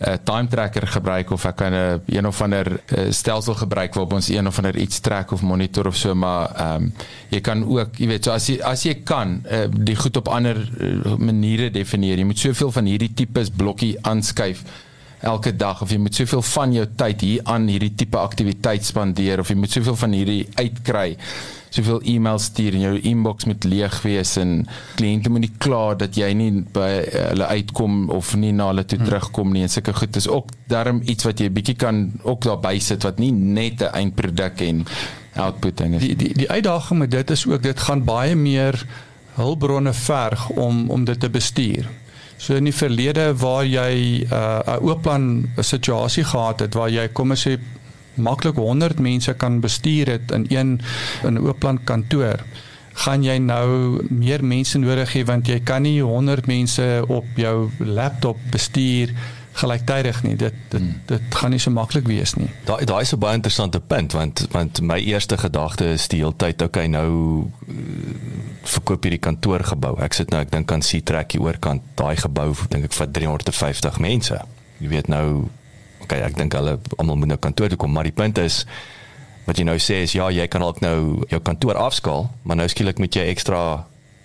'n 0.00 0.18
time 0.24 0.48
tracker 0.48 0.86
gebruik 0.86 1.30
of 1.30 1.44
ek 1.44 1.56
kan 1.56 1.72
'n 1.72 2.02
een, 2.06 2.26
of 2.26 2.40
ander 2.42 2.66
uh, 2.66 3.10
stelsel 3.10 3.54
gebruik 3.54 3.94
waarop 3.94 4.12
ons 4.12 4.28
een 4.28 4.46
of 4.46 4.58
ander 4.58 4.76
iets 4.76 5.00
trek 5.00 5.30
of 5.30 5.42
monitor 5.42 5.86
of 5.86 5.96
so 5.96 6.14
maar 6.14 6.50
ehm 6.56 6.82
um, 6.82 6.92
jy 7.28 7.40
kan 7.40 7.64
ook 7.64 7.96
jy 7.96 8.06
weet 8.06 8.24
so 8.24 8.32
as 8.32 8.46
jy 8.46 8.58
as 8.62 8.82
jy 8.82 8.94
kan 9.04 9.44
uh, 9.50 9.64
die 9.70 9.96
goed 9.96 10.16
op 10.16 10.28
ander 10.28 10.56
uh, 10.56 11.14
maniere 11.18 11.70
definieer. 11.70 12.18
Jy 12.18 12.24
moet 12.24 12.38
soveel 12.38 12.72
van 12.72 12.84
hierdie 12.84 13.14
tipes 13.14 13.50
blokkie 13.50 13.96
aanskuif 14.02 14.64
elke 15.24 15.52
dag 15.56 15.82
of 15.82 15.90
jy 15.90 15.98
moet 16.02 16.14
soveel 16.14 16.42
van 16.52 16.72
jou 16.76 16.86
tyd 17.00 17.24
hier 17.24 17.44
aan 17.50 17.68
hierdie 17.70 17.94
tipe 17.98 18.20
aktiwiteit 18.20 18.84
spandeer 18.84 19.42
of 19.42 19.50
jy 19.52 19.58
moet 19.58 19.76
soveel 19.76 19.96
van 20.04 20.16
hierdie 20.16 20.42
uitkry 20.54 21.08
soveel 21.74 22.00
e-mails 22.06 22.48
stuur 22.50 22.76
en 22.76 22.84
jou 22.84 22.94
inbox 23.10 23.48
moet 23.50 23.64
leeg 23.66 23.96
wees 24.04 24.36
en 24.38 24.52
kliënte 24.98 25.32
moet 25.32 25.46
nie 25.46 25.54
kla 25.64 25.82
dat 25.98 26.14
jy 26.18 26.30
nie 26.38 26.50
by 26.76 26.90
uh, 27.00 27.24
hulle 27.32 27.48
uitkom 27.58 27.96
of 28.14 28.34
nie 28.38 28.52
na 28.54 28.68
hulle 28.70 28.84
toe 28.86 29.00
hmm. 29.00 29.08
terugkom 29.10 29.54
nie 29.54 29.64
en 29.66 29.72
sulke 29.72 29.96
goed 29.96 30.20
is 30.20 30.28
ook 30.30 30.54
darm 30.70 31.02
iets 31.02 31.26
wat 31.26 31.42
jy 31.42 31.50
bietjie 31.54 31.76
kan 31.80 32.06
ook 32.22 32.46
daarby 32.46 32.76
sit 32.78 33.06
wat 33.08 33.18
nie 33.22 33.32
net 33.32 33.82
'n 33.82 33.90
eindproduk 34.02 34.62
en 34.68 34.84
output 35.34 35.80
is. 35.80 36.00
Die 36.00 36.16
die 36.16 36.32
die 36.34 36.50
uitdaging 36.50 36.98
met 36.98 37.10
dit 37.10 37.30
is 37.30 37.46
ook 37.46 37.62
dit 37.62 37.80
gaan 37.80 38.04
baie 38.04 38.34
meer 38.38 38.78
hulpbronne 39.34 39.92
verg 39.92 40.48
om 40.48 40.90
om 40.90 41.04
dit 41.04 41.20
te 41.20 41.30
bestuur. 41.30 41.90
So 42.44 42.58
in 42.60 42.68
die 42.68 42.76
verlede 42.76 43.30
waar 43.40 43.64
jy 43.64 44.20
'n 44.20 44.32
uh, 44.32 44.76
oopplan 44.84 45.48
situasie 45.56 46.24
gehad 46.24 46.60
het 46.60 46.74
waar 46.74 46.90
jy 46.90 47.08
kom 47.08 47.30
ons 47.30 47.46
sê 47.46 47.56
maklik 48.14 48.56
100 48.60 49.00
mense 49.00 49.32
kan 49.34 49.60
bestuur 49.60 50.06
het 50.06 50.30
in 50.30 50.44
een 50.48 50.80
in 51.24 51.34
'n 51.34 51.46
oopplan 51.46 51.78
kantoor 51.84 52.44
gaan 52.94 53.24
jy 53.24 53.38
nou 53.38 54.00
meer 54.10 54.44
mense 54.44 54.78
nodig 54.78 55.14
hê 55.14 55.24
want 55.24 55.48
jy 55.48 55.60
kan 55.60 55.82
nie 55.82 56.02
100 56.02 56.46
mense 56.46 57.04
op 57.08 57.24
jou 57.36 57.70
laptop 57.78 58.36
bestuur 58.50 59.10
gelyktydig 59.54 60.22
nie. 60.22 60.36
Dit 60.36 60.54
dit 60.68 60.80
hmm. 60.80 61.00
dit 61.06 61.34
gaan 61.38 61.54
nie 61.54 61.60
so 61.62 61.70
maklik 61.70 62.08
wees 62.10 62.34
nie. 62.38 62.48
Daai 62.68 62.84
daai 62.84 63.02
is 63.02 63.14
'n 63.14 63.18
baie 63.18 63.34
interessante 63.38 63.80
punt 63.80 64.12
want 64.12 64.46
want 64.50 64.80
my 64.80 64.98
eerste 64.98 65.38
gedagte 65.38 65.84
is 65.94 66.08
die 66.08 66.22
hele 66.22 66.34
tyd 66.36 66.62
okay 66.62 66.86
nou 66.86 67.10
uh, 67.68 67.74
verkoop 68.62 69.02
hierdie 69.02 69.20
kantoorgebou. 69.20 69.98
Ek 70.02 70.14
sit 70.14 70.30
nou 70.30 70.40
ek 70.40 70.50
dink 70.50 70.72
aan 70.72 70.82
Seatrack 70.82 71.32
hier 71.32 71.42
oorkant 71.42 71.82
daai 71.94 72.16
gebou 72.16 72.54
dink 72.68 72.84
ek 72.84 72.92
vir 72.92 73.12
350 73.12 74.00
mense. 74.00 74.40
Jy 74.80 74.88
weet 74.88 75.08
nou 75.08 75.48
okay, 76.02 76.20
ek 76.20 76.36
dink 76.36 76.52
hulle 76.52 76.78
almal 76.98 77.16
moet 77.16 77.34
nou 77.34 77.40
kantoor 77.40 77.68
toe 77.72 77.78
kom, 77.80 77.92
maar 77.92 78.04
die 78.04 78.16
punt 78.16 78.38
is 78.38 78.64
wat 79.44 79.58
jy 79.60 79.66
nou 79.68 79.76
sê 79.82 80.02
is 80.04 80.14
ja, 80.16 80.30
jy 80.32 80.46
kan 80.48 80.64
dalk 80.64 80.80
nou 80.80 81.24
jou 81.28 81.40
kantoor 81.44 81.76
afskaal, 81.76 82.30
maar 82.44 82.56
nou 82.56 82.68
skielik 82.68 82.98
moet 82.98 83.16
jy 83.16 83.26
ekstra 83.32 83.84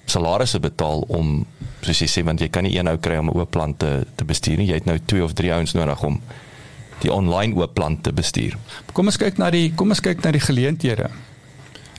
salarisse 0.10 0.60
betaal 0.60 1.06
om 1.08 1.46
soos 1.82 2.00
jy 2.04 2.08
sê 2.08 2.24
want 2.24 2.42
jy 2.42 2.50
kan 2.50 2.64
nie 2.64 2.76
een 2.78 2.88
ou 2.88 2.98
kry 2.98 3.18
om 3.18 3.30
'n 3.30 3.38
oop 3.38 3.52
plan 3.52 3.78
te 3.78 4.06
te 4.16 4.26
bestuur 4.26 4.58
nie. 4.58 4.68
Jy 4.68 4.74
het 4.74 4.86
nou 4.86 5.00
2 5.06 5.24
of 5.24 5.34
3 5.34 5.54
ouens 5.54 5.74
nodig 5.74 6.04
om 6.04 6.22
die 7.00 7.14
online 7.14 7.56
oop 7.56 7.74
plan 7.74 8.02
te 8.02 8.14
bestuur. 8.14 8.58
Kom 8.94 9.06
ons 9.06 9.18
kyk 9.18 9.38
na 9.38 9.50
die 9.50 9.72
kom 9.76 9.90
ons 9.90 10.02
kyk 10.02 10.24
na 10.24 10.32
die 10.32 10.44
geleenthede. 10.44 11.10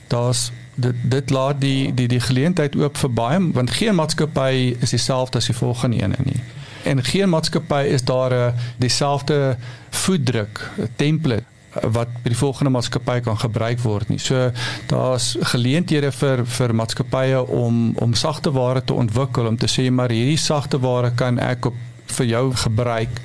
Daar's 0.07 0.51
dit 0.75 0.95
dit 1.03 1.29
laat 1.29 1.61
die 1.61 1.93
die 1.93 2.07
die 2.07 2.19
geleentheid 2.19 2.75
oop 2.75 2.97
vir 2.97 3.13
baie 3.13 3.39
want 3.53 3.71
geen 3.71 3.95
maatskappy 3.95 4.77
is 4.81 4.89
dieselfde 4.89 5.37
as 5.37 5.45
die 5.45 5.55
volgende 5.55 6.03
een 6.03 6.15
nie 6.23 6.41
en 6.83 7.03
geen 7.03 7.29
maatskappy 7.29 7.83
is 7.93 8.03
daar 8.03 8.31
'n 8.31 8.53
uh, 8.53 8.53
dieselfde 8.77 9.57
voetdruk 9.89 10.71
template 10.95 11.43
wat 11.71 12.09
by 12.23 12.31
die 12.33 12.37
volgende 12.37 12.71
maatskappy 12.75 13.19
kan 13.23 13.37
gebruik 13.39 13.79
word 13.83 14.09
nie. 14.11 14.19
So 14.19 14.49
daar's 14.91 15.35
geleenthede 15.53 16.11
vir 16.11 16.43
vir 16.45 16.75
maatskappye 16.75 17.45
om 17.47 17.93
om 18.03 18.13
sagte 18.13 18.51
ware 18.51 18.83
te 18.83 18.93
ontwikkel 18.93 19.47
om 19.47 19.57
te 19.57 19.69
sê 19.71 19.87
maar 19.91 20.11
hierdie 20.11 20.39
sagte 20.39 20.81
ware 20.83 21.13
kan 21.15 21.39
ek 21.39 21.71
op 21.71 21.79
vir 22.17 22.27
jou 22.33 22.45
gebruik 22.65 23.21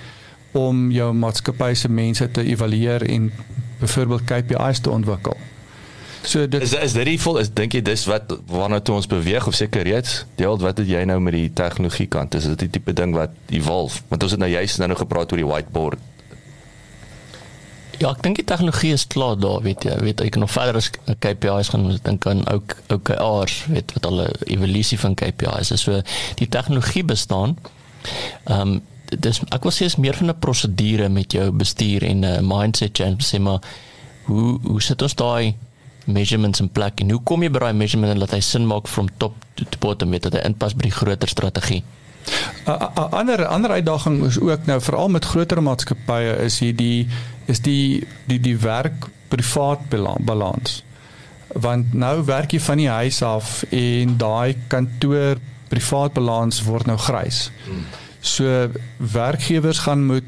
om 0.57 0.87
jou 0.95 1.11
maatskappy 1.13 1.75
se 1.75 1.89
mense 1.89 2.31
te 2.31 2.45
evalueer 2.47 3.03
en 3.11 3.33
byvoorbeeld 3.81 4.25
KPI's 4.25 4.81
te 4.81 4.91
ontwikkel. 4.91 5.37
So 6.27 6.47
dit 6.51 6.63
is 6.63 6.73
is 6.73 6.95
dit 6.97 7.21
vol 7.23 7.39
is 7.39 7.51
dink 7.55 7.75
jy 7.75 7.83
dis 7.87 8.07
wat 8.11 8.33
waarna 8.51 8.81
toe 8.81 8.97
ons 8.99 9.07
beweeg 9.11 9.47
of 9.47 9.55
seker 9.55 9.87
reeds 9.87 10.25
deel 10.39 10.59
wat 10.63 10.79
het 10.83 10.89
jy 10.91 11.05
nou 11.07 11.21
met 11.23 11.37
die 11.37 11.51
tegnologie 11.55 12.09
kant 12.11 12.35
is 12.35 12.49
dit 12.51 12.67
die 12.67 12.73
tipe 12.79 12.93
ding 12.93 13.15
wat 13.15 13.35
evolve 13.55 14.03
want 14.09 14.23
ons 14.23 14.35
het 14.35 14.43
nou 14.43 14.51
juist 14.51 14.79
nou, 14.79 14.89
nou 14.91 14.99
gepraat 14.99 15.33
oor 15.33 15.43
die 15.43 15.47
whiteboard 15.47 16.16
Ja, 17.99 18.11
ek 18.11 18.23
dink 18.23 18.37
die 18.37 18.45
tegnologie 18.45 18.93
is 18.93 19.07
klaar 19.09 19.39
daar, 19.41 19.63
weet 19.65 19.87
jy, 19.89 19.95
weet 20.05 20.21
ek 20.21 20.37
nog 20.37 20.51
verder 20.53 20.77
as 20.77 20.91
KPIs 21.25 21.71
gaan 21.73 21.87
ons 21.89 22.03
dink 22.05 22.27
aan 22.29 22.43
ook 22.53 22.77
OKRs, 22.93 23.63
weet 23.73 23.95
wat 23.97 24.09
hulle 24.11 24.27
evolusie 24.45 24.99
van 25.01 25.17
KPIs 25.17 25.73
is. 25.73 25.87
So 25.87 26.03
die 26.41 26.49
tegnologie 26.49 27.05
bestaan. 27.05 27.57
Ehm 28.45 28.77
um, 28.77 28.77
dis 29.07 29.39
ek 29.55 29.63
wil 29.63 29.71
sê 29.71 29.87
is 29.87 29.95
meer 30.03 30.17
van 30.19 30.33
'n 30.33 30.39
prosedure 30.43 31.09
met 31.09 31.33
jou 31.33 31.51
bestuur 31.55 32.03
en 32.03 32.25
'n 32.25 32.47
mindset 32.47 32.91
change, 32.99 33.23
sê 33.23 33.39
maar 33.39 33.63
hoe 34.27 34.59
hoe 34.63 34.83
sit 34.83 35.03
ons 35.03 35.15
daai 35.15 35.55
measurements 36.05 36.61
in 36.61 36.69
plek 36.69 37.01
en 37.01 37.11
hoe 37.11 37.23
kom 37.23 37.43
jy 37.43 37.51
by 37.51 37.59
daai 37.59 37.73
measurement 37.73 38.13
en 38.13 38.19
laat 38.19 38.35
hy 38.35 38.41
sin 38.41 38.67
maak 38.67 38.89
from 38.89 39.09
top 39.19 39.35
to 39.55 39.79
bottom 39.79 40.09
met 40.09 40.23
dat 40.23 40.33
hy 40.33 40.43
inpas 40.47 40.75
by 40.75 40.83
die 40.83 40.99
groter 40.99 41.29
strategie? 41.29 41.83
'n 42.67 43.11
ander 43.11 43.47
ander 43.47 43.71
uitdaging 43.71 44.25
is 44.25 44.41
ook 44.41 44.67
nou 44.67 44.81
veral 44.81 45.09
met 45.09 45.25
groter 45.25 45.63
maatskappye 45.63 46.37
is 46.45 46.59
hier 46.59 46.77
die 46.77 47.09
is 47.47 47.63
die 47.65 48.07
die 48.27 48.41
die 48.41 48.57
werk 48.59 49.09
privaat 49.29 49.89
balans. 49.91 50.83
Want 51.55 51.95
nou 51.95 52.25
werk 52.25 52.53
jy 52.53 52.61
van 52.61 52.81
die 52.83 52.91
huis 52.91 53.23
af 53.23 53.63
en 53.71 54.17
daai 54.21 54.57
kantoor 54.69 55.39
privaat 55.69 56.15
balans 56.15 56.63
word 56.67 56.87
nou 56.87 56.99
grys. 56.99 57.51
So 58.21 58.69
werkgewers 58.99 59.79
gaan 59.87 60.07
moet 60.07 60.27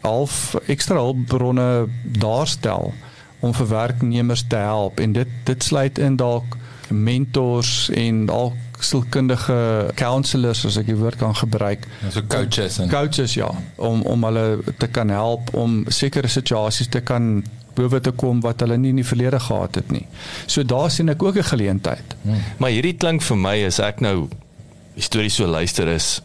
half 0.00 0.54
ekstra 0.66 1.02
hulpbronne 1.02 1.88
daarstel 2.02 2.94
om 3.40 3.54
vir 3.56 3.68
werknemers 3.68 4.44
te 4.48 4.56
help 4.56 5.00
en 5.00 5.12
dit 5.12 5.28
dit 5.44 5.64
sluit 5.64 5.98
in 5.98 6.16
dalk 6.16 6.56
mentors 6.88 7.90
en 7.94 8.26
dalk 8.26 8.56
sielkundige 8.84 9.56
counselors 9.94 10.64
as 10.66 10.78
ek 10.80 10.86
die 10.90 10.98
woord 10.98 11.18
kan 11.20 11.34
gebruik. 11.34 11.86
So 12.10 12.22
coaches 12.28 12.78
en 12.78 12.90
coaches 12.92 13.34
ja, 13.38 13.50
om 13.76 14.02
om 14.02 14.24
hulle 14.28 14.74
te 14.78 14.88
kan 14.88 15.12
help 15.12 15.54
om 15.54 15.84
sekere 15.88 16.28
situasies 16.28 16.88
te 16.88 17.00
kan 17.00 17.42
bowe 17.74 18.00
te 18.00 18.12
kom 18.12 18.40
wat 18.44 18.60
hulle 18.64 18.76
nie 18.80 18.90
in 18.94 19.00
die 19.00 19.06
verlede 19.06 19.40
gehad 19.40 19.78
het 19.80 19.92
nie. 19.94 20.06
So 20.46 20.62
daar 20.62 20.90
sien 20.90 21.08
ek 21.08 21.22
ook 21.22 21.36
'n 21.36 21.50
geleentheid. 21.52 22.16
Hmm. 22.22 22.42
Maar 22.58 22.70
hierdie 22.70 22.96
klink 22.96 23.22
vir 23.22 23.36
my 23.36 23.64
as 23.66 23.78
ek 23.78 24.00
nou 24.00 24.28
histories 24.94 25.34
so 25.34 25.46
luister 25.46 25.88
is 25.88 26.20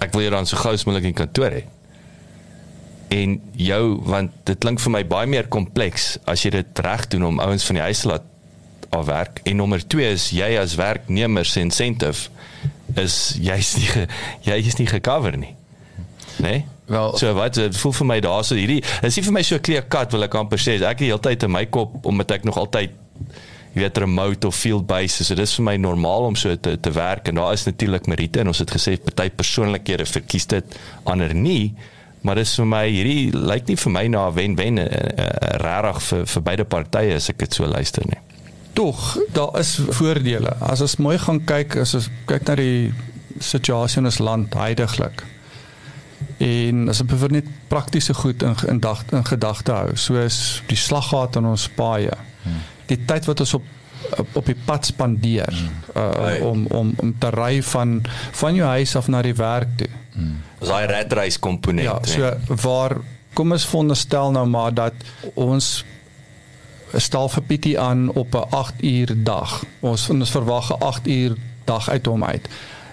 ek 0.00 0.12
wil 0.12 0.24
hier 0.24 0.30
dan 0.30 0.46
so 0.46 0.56
gou 0.56 0.72
as 0.72 0.84
moontlik 0.84 1.10
in 1.10 1.18
kantoor 1.18 1.50
hê 1.50 1.64
en 3.10 3.36
jou 3.58 3.84
want 4.06 4.32
dit 4.46 4.58
klink 4.62 4.80
vir 4.80 4.94
my 4.94 5.02
baie 5.10 5.28
meer 5.30 5.48
kompleks 5.50 6.12
as 6.30 6.44
jy 6.46 6.54
dit 6.54 6.82
reg 6.86 7.08
doen 7.12 7.26
om 7.32 7.42
ouens 7.42 7.66
van 7.66 7.80
die 7.80 7.86
huis 7.88 8.04
laat 8.06 8.29
afwerk 8.90 9.40
en 9.44 9.56
nommer 9.56 9.86
2 9.86 10.10
is 10.10 10.30
jy 10.34 10.50
as 10.60 10.74
werknemer 10.78 11.46
se 11.46 11.60
incentive 11.60 12.28
is 12.98 13.36
jy's 13.38 13.76
nie 13.78 14.06
jy 14.48 14.60
is 14.66 14.78
nie 14.80 14.88
gecover 14.90 15.38
nie. 15.38 15.54
Nee 16.42 16.64
wel 16.90 17.16
so 17.18 17.34
wat 17.38 17.54
dit 17.54 17.76
voel 17.76 17.94
vir 18.00 18.08
my 18.12 18.18
daar 18.24 18.42
so 18.46 18.58
hierdie 18.58 18.80
is 19.06 19.16
nie 19.16 19.24
vir 19.26 19.36
my 19.36 19.44
so 19.46 19.62
clear 19.62 19.86
cut 19.94 20.12
wil 20.14 20.26
ek 20.26 20.34
amper 20.40 20.60
sê. 20.60 20.76
Ek 20.82 20.98
die 21.02 21.10
hele 21.10 21.22
tyd 21.22 21.46
in 21.46 21.54
my 21.54 21.66
kop 21.70 22.00
omdat 22.08 22.38
ek 22.40 22.48
nog 22.48 22.58
altyd 22.60 22.96
jy 23.70 23.84
weet 23.84 24.00
remote 24.02 24.48
of 24.48 24.56
field 24.58 24.88
based 24.90 25.22
so 25.22 25.36
dit 25.38 25.46
is 25.46 25.54
vir 25.60 25.66
my 25.68 25.76
normaal 25.78 26.26
om 26.32 26.38
so 26.38 26.56
te 26.56 26.74
te 26.82 26.92
werk. 26.96 27.30
En 27.30 27.38
daar 27.42 27.54
is 27.54 27.66
natuurlik 27.68 28.10
meriete 28.10 28.42
en 28.42 28.50
ons 28.50 28.62
het 28.62 28.74
gesê 28.74 28.96
party 28.98 29.30
persoonlikhede 29.30 30.08
verkies 30.10 30.50
dit 30.50 30.78
ander 31.04 31.34
nie. 31.34 31.74
Maar 32.26 32.42
dis 32.42 32.56
vir 32.58 32.66
my 32.68 32.82
hierdie 32.88 33.30
lyk 33.32 33.70
nie 33.70 33.78
vir 33.80 33.92
my 33.94 34.06
na 34.12 34.26
'n 34.28 34.34
wen-wen 34.36 34.82
uh, 34.82 34.84
uh, 34.84 35.28
regtig 35.62 36.02
vir 36.08 36.26
vir 36.34 36.42
beide 36.50 36.64
partye 36.64 37.14
as 37.14 37.30
ek 37.30 37.38
dit 37.46 37.54
so 37.54 37.66
luister 37.66 38.04
nie. 38.10 38.20
Tog, 38.72 39.18
daar 39.32 39.58
is 39.58 39.78
voordele. 39.88 40.54
As 40.60 40.80
ons 40.80 40.96
mooi 40.96 41.18
gaan 41.18 41.42
kyk, 41.44 41.76
as 41.82 41.94
ons 41.98 42.08
kyk 42.30 42.46
na 42.48 42.56
die 42.60 42.92
situasie 43.40 44.00
in 44.00 44.10
ons 44.10 44.20
land 44.22 44.54
heidaglik. 44.54 45.24
En 46.40 46.88
as 46.92 47.00
ons 47.02 47.18
vir 47.22 47.34
net 47.40 47.50
praktiese 47.68 48.14
goed 48.14 48.42
in 48.46 48.56
in 48.68 48.80
dag 48.80 49.04
in 49.12 49.26
gedagte 49.26 49.72
hou, 49.72 49.96
soos 49.96 50.62
die 50.68 50.78
slaggat 50.78 51.40
in 51.40 51.48
ons 51.50 51.68
paaie. 51.76 52.16
Die 52.90 52.98
tyd 53.06 53.28
wat 53.30 53.40
ons 53.44 53.54
op 53.58 53.68
op, 54.18 54.36
op 54.40 54.46
die 54.46 54.56
pad 54.64 54.86
spandeer 54.86 55.54
uh, 55.96 56.46
om 56.46 56.66
om 56.66 56.92
om 56.96 57.14
te 57.18 57.30
ry 57.34 57.62
van 57.62 58.00
van 58.42 58.54
jou 58.54 58.68
huis 58.68 58.96
af 58.96 59.08
na 59.08 59.22
die 59.22 59.34
werk 59.36 59.76
toe. 59.76 59.88
Hmm. 60.12 60.40
Daai 60.58 60.86
redreis 60.90 61.38
komponent. 61.38 61.86
Ja, 61.86 61.98
so 62.04 62.56
waar 62.64 62.96
kom 63.34 63.52
ons 63.52 63.66
veronderstel 63.66 64.32
nou 64.34 64.46
maar 64.50 64.74
dat 64.74 64.94
ons 65.34 65.84
stel 66.96 67.28
vir 67.28 67.42
Pietie 67.42 67.80
aan 67.80 68.10
op 68.12 68.34
'n 68.34 68.50
8 68.50 68.82
uur 68.82 69.14
dag. 69.16 69.64
Ons 69.80 70.08
ons 70.08 70.30
verwag 70.30 70.72
'n 70.72 70.82
8 70.82 71.06
uur 71.06 71.36
dag 71.64 71.88
uit 71.88 72.06
hom 72.06 72.24
uit. 72.24 72.48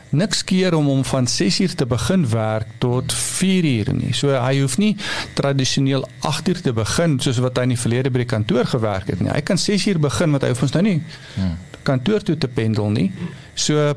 Niks 0.10 0.44
keer 0.44 0.76
om 0.76 0.86
hom 0.86 1.06
van 1.06 1.28
6 1.28 1.60
uur 1.60 1.76
te 1.76 1.86
begin 1.86 2.30
werk 2.30 2.68
tot 2.78 3.14
4 3.14 3.64
uur 3.64 3.94
nie. 3.94 4.14
So 4.14 4.28
hy 4.28 4.60
hoef 4.60 4.78
nie 4.78 4.96
tradisioneel 5.34 6.08
8 6.20 6.48
uur 6.48 6.62
te 6.62 6.74
begin 6.74 7.20
soos 7.20 7.38
wat 7.38 7.58
hy 7.58 7.68
in 7.68 7.76
die 7.76 7.80
verlede 7.80 8.12
by 8.12 8.24
die 8.24 8.32
kantoor 8.32 8.66
gewerk 8.66 9.08
het 9.08 9.20
nie. 9.20 9.32
Hy 9.32 9.42
kan 9.42 9.58
6 9.58 9.88
uur 9.88 10.00
begin 10.00 10.32
want 10.32 10.44
hy 10.44 10.50
hoef 10.50 10.62
ons 10.62 10.72
nou 10.72 10.84
nie 10.84 11.02
hmm. 11.36 11.58
kantoor 11.84 12.24
toe 12.24 12.38
te 12.38 12.48
pendel 12.48 12.90
nie. 12.90 13.12
So 13.54 13.94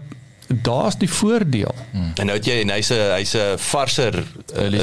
daar's 0.51 0.99
die 0.99 1.11
voordeel. 1.11 1.75
Hmm. 1.93 2.13
En 2.15 2.27
nou 2.27 2.39
het 2.39 2.47
jy 2.47 2.61
en 2.65 2.75
hy's 2.75 2.91
'n 2.91 3.13
hy's 3.15 3.35
'n 3.35 3.59
varser 3.59 4.25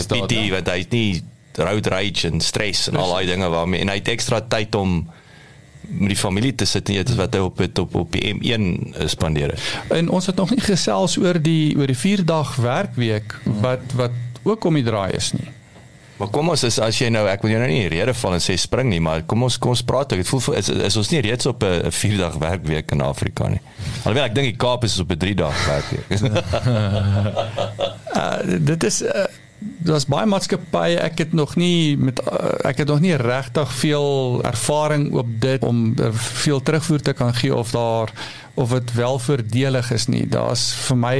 PT 0.07 0.31
ja. 0.31 0.51
wat 0.55 0.67
hy's 0.71 0.87
nie 0.89 1.23
road 1.57 1.87
rage 1.93 2.27
en 2.27 2.41
stres 2.41 2.87
en 2.89 2.95
al 2.95 3.13
daai 3.15 3.25
dinge 3.25 3.49
waarmee 3.49 3.81
en 3.81 3.89
hy 3.89 3.99
het 4.01 4.11
ekstra 4.13 4.41
tyd 4.41 4.75
om 4.75 4.99
met 5.87 6.11
die 6.11 6.19
familie 6.19 6.55
te 6.55 6.65
sit 6.65 6.85
dit 6.85 7.09
is 7.09 7.15
wat 7.15 7.35
hy 7.35 7.41
op 7.43 7.57
het, 7.63 7.79
op 7.79 7.95
op 7.95 8.11
die 8.11 8.33
M1 8.33 9.05
spandeer 9.07 9.53
het. 9.55 9.67
En 9.95 10.09
ons 10.09 10.25
het 10.25 10.35
nog 10.35 10.51
nie 10.51 10.63
gesels 10.63 11.17
oor 11.17 11.39
die 11.41 11.77
oor 11.77 11.87
die 11.87 11.97
4 11.97 12.25
dag 12.27 12.55
werkweek 12.55 13.37
wat 13.63 13.95
wat 13.95 14.11
ook 14.43 14.65
om 14.65 14.79
die 14.79 14.83
draai 14.83 15.11
is 15.15 15.31
nie. 15.35 15.47
Maar 16.17 16.31
kom 16.33 16.49
ons 16.49 16.63
is 16.65 16.79
as 16.81 16.97
jy 16.97 17.11
nou 17.13 17.27
ek 17.29 17.43
wil 17.45 17.51
jou 17.53 17.59
nou 17.61 17.69
nie 17.69 17.89
rede 17.93 18.13
val 18.17 18.37
en 18.37 18.41
sê 18.41 18.55
spring 18.57 18.89
nie, 18.89 19.01
maar 19.03 19.21
kom 19.29 19.43
ons 19.45 19.57
kom 19.61 19.75
ons 19.75 19.83
praat 19.85 20.15
ek 20.17 20.25
voel 20.25 20.57
is, 20.57 20.71
is 20.89 20.97
ons 20.97 21.11
nie 21.13 21.21
reeds 21.21 21.45
op 21.49 21.63
'n 21.63 21.91
4 21.93 22.17
dag 22.17 22.37
werkweek 22.41 22.91
in 22.91 23.01
Afrika 23.05 23.47
nie. 23.47 23.61
Alhoewel 24.03 24.25
ek 24.25 24.35
dink 24.35 24.49
die 24.49 24.57
Kaap 24.57 24.83
is 24.83 24.99
op 24.99 25.11
'n 25.11 25.17
3 25.17 25.35
dag 25.35 25.65
werkweek. 25.67 26.07
uh, 28.17 28.39
dit 28.71 28.83
is 28.83 29.01
uh, 29.03 29.27
daar's 29.59 30.05
baie 30.05 30.27
maatskappye 30.29 30.99
ek 31.01 31.23
het 31.23 31.33
nog 31.33 31.55
nie 31.57 31.97
met 31.97 32.19
uh, 32.21 32.53
ek 32.69 32.83
het 32.83 32.91
nog 32.91 33.01
nie 33.01 33.15
regtig 33.17 33.71
veel 33.79 34.41
ervaring 34.45 35.09
op 35.17 35.29
dit 35.41 35.63
om 35.65 35.93
er 35.97 36.13
veel 36.13 36.61
terugvoer 36.61 37.01
te 37.01 37.13
kan 37.17 37.33
gee 37.33 37.55
of 37.55 37.71
daar 37.73 38.13
of 38.53 38.69
dit 38.73 38.93
wel 38.93 39.19
voordelig 39.19 39.91
is 39.91 40.07
nie. 40.07 40.25
Daar's 40.27 40.71
vir 40.87 40.97
my 40.97 41.19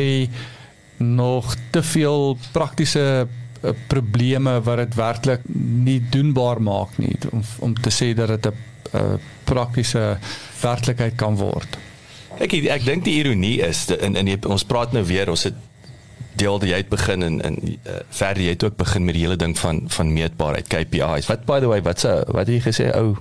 nog 0.98 1.56
te 1.70 1.84
veel 1.84 2.38
praktiese 2.51 3.03
uh, 3.27 3.74
probleme 3.88 4.58
wat 4.65 4.77
dit 4.77 4.96
werklik 4.98 5.46
nie 5.88 6.00
doenbaar 6.10 6.62
maak 6.62 6.98
nie 6.98 7.13
om 7.32 7.44
om 7.60 7.74
te 7.74 7.94
sê 7.94 8.13
dat 8.17 8.27
dit 8.27 8.53
'n 8.94 9.20
praktiese 9.44 10.17
werklikheid 10.62 11.15
kan 11.15 11.36
word. 11.36 11.77
Ek 12.39 12.53
ek 12.53 12.86
dink 12.86 13.03
die 13.03 13.17
ironie 13.17 13.62
is 13.62 13.88
in 13.89 14.15
in 14.15 14.46
ons 14.46 14.63
praat 14.63 14.91
nou 14.94 15.03
weer 15.06 15.29
ons 15.29 15.44
het 15.44 15.56
deel 16.38 16.62
jy 16.70 16.82
het 16.84 16.89
begin 16.89 17.24
en 17.24 17.41
en 17.41 17.58
uh, 17.63 18.01
verder 18.20 18.44
jy 18.44 18.56
het 18.56 18.63
ook 18.67 18.77
begin 18.79 19.06
met 19.06 19.17
die 19.17 19.24
hele 19.25 19.39
ding 19.39 19.58
van 19.60 19.84
van 19.94 20.13
meetbaarheid 20.13 20.67
KPIs. 20.72 21.29
Wat 21.32 21.46
by 21.50 21.60
the 21.63 21.72
way 21.72 21.82
wat 21.82 22.00
se 22.06 22.13
wat 22.27 22.46
het 22.46 22.56
jy 22.56 22.62
gesê 22.70 22.91
ou 22.96 23.17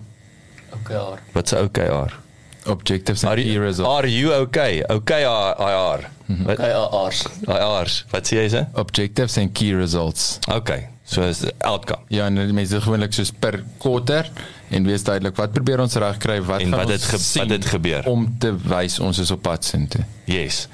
OKR. 0.77 1.21
Wat 1.33 1.49
se 1.49 1.63
OKR? 1.63 2.19
Objectives 2.67 3.25
and 3.25 3.39
key 3.39 3.59
results. 3.59 3.91
Are 3.91 4.11
you 4.11 4.35
okay? 4.41 4.83
OKR. 4.83 6.09
Wat 6.27 6.59
IRs. 6.59 7.23
IRs. 7.47 8.05
Wat 8.11 8.27
sê 8.27 8.43
jy 8.43 8.51
sê? 8.57 8.67
Objectives 8.75 9.39
and 9.39 9.55
key 9.55 9.73
results. 9.75 10.39
Okay. 10.51 10.89
So 11.07 11.23
is 11.23 11.45
outcome. 11.63 12.03
Ja, 12.11 12.27
en 12.27 12.55
mense 12.55 12.81
gewoonlik 12.83 13.15
soos 13.15 13.31
per 13.31 13.61
kwartaal 13.79 14.27
en 14.75 14.89
wees 14.89 15.05
duidelik 15.07 15.37
wat 15.39 15.53
probeer 15.55 15.79
ons 15.85 15.95
regkry 16.03 16.41
wat 16.43 16.65
en 16.65 16.75
wat 16.75 16.91
het 16.91 17.05
wat 17.15 17.53
het 17.55 17.69
gebeur 17.71 18.09
om 18.11 18.27
te 18.43 18.51
wys 18.67 18.99
ons 18.99 19.21
is 19.23 19.31
op 19.31 19.45
pad 19.47 19.65
sin 19.65 19.87
toe. 19.87 20.03
Yes. 20.27 20.65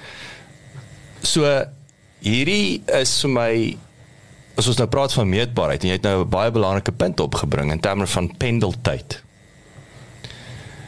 So 1.21 1.45
hierdie 2.23 2.83
is 3.01 3.15
vir 3.25 3.33
my 3.35 3.53
as 4.59 4.69
ons 4.69 4.79
nou 4.79 4.89
praat 4.91 5.15
van 5.17 5.31
meetbaarheid 5.31 5.83
en 5.83 5.93
jy 5.93 5.97
het 5.97 6.07
nou 6.07 6.23
'n 6.25 6.31
baie 6.31 6.51
belangrike 6.51 6.93
punt 6.93 7.21
opgebring 7.21 7.73
in 7.73 7.81
terme 7.81 8.07
van 8.07 8.37
pendeltyd. 8.37 9.23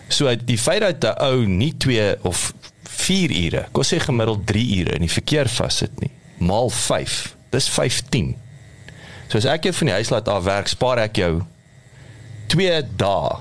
So 0.08 0.34
die 0.36 0.58
feit 0.58 0.80
dat 0.80 1.04
'n 1.04 1.22
ou 1.24 1.46
nie 1.46 1.74
2 1.76 2.16
of 2.22 2.52
4 2.82 3.30
ure, 3.30 3.68
kom 3.72 3.82
sê 3.82 3.98
gemiddeld 3.98 4.46
3 4.46 4.78
ure 4.78 4.94
in 4.94 5.00
die 5.00 5.10
verkeer 5.10 5.48
vassit 5.48 6.00
nie, 6.00 6.10
maal 6.38 6.70
5, 6.70 7.36
dis 7.50 7.68
15. 7.68 8.36
So 9.28 9.38
as 9.38 9.44
ek 9.44 9.64
jou 9.64 9.72
van 9.72 9.86
die 9.86 9.94
huis 9.94 10.10
laat 10.10 10.28
af 10.28 10.44
werk, 10.44 10.68
spaar 10.68 10.98
ek 10.98 11.16
jou 11.16 11.42
2 12.46 12.82
dae 12.96 13.36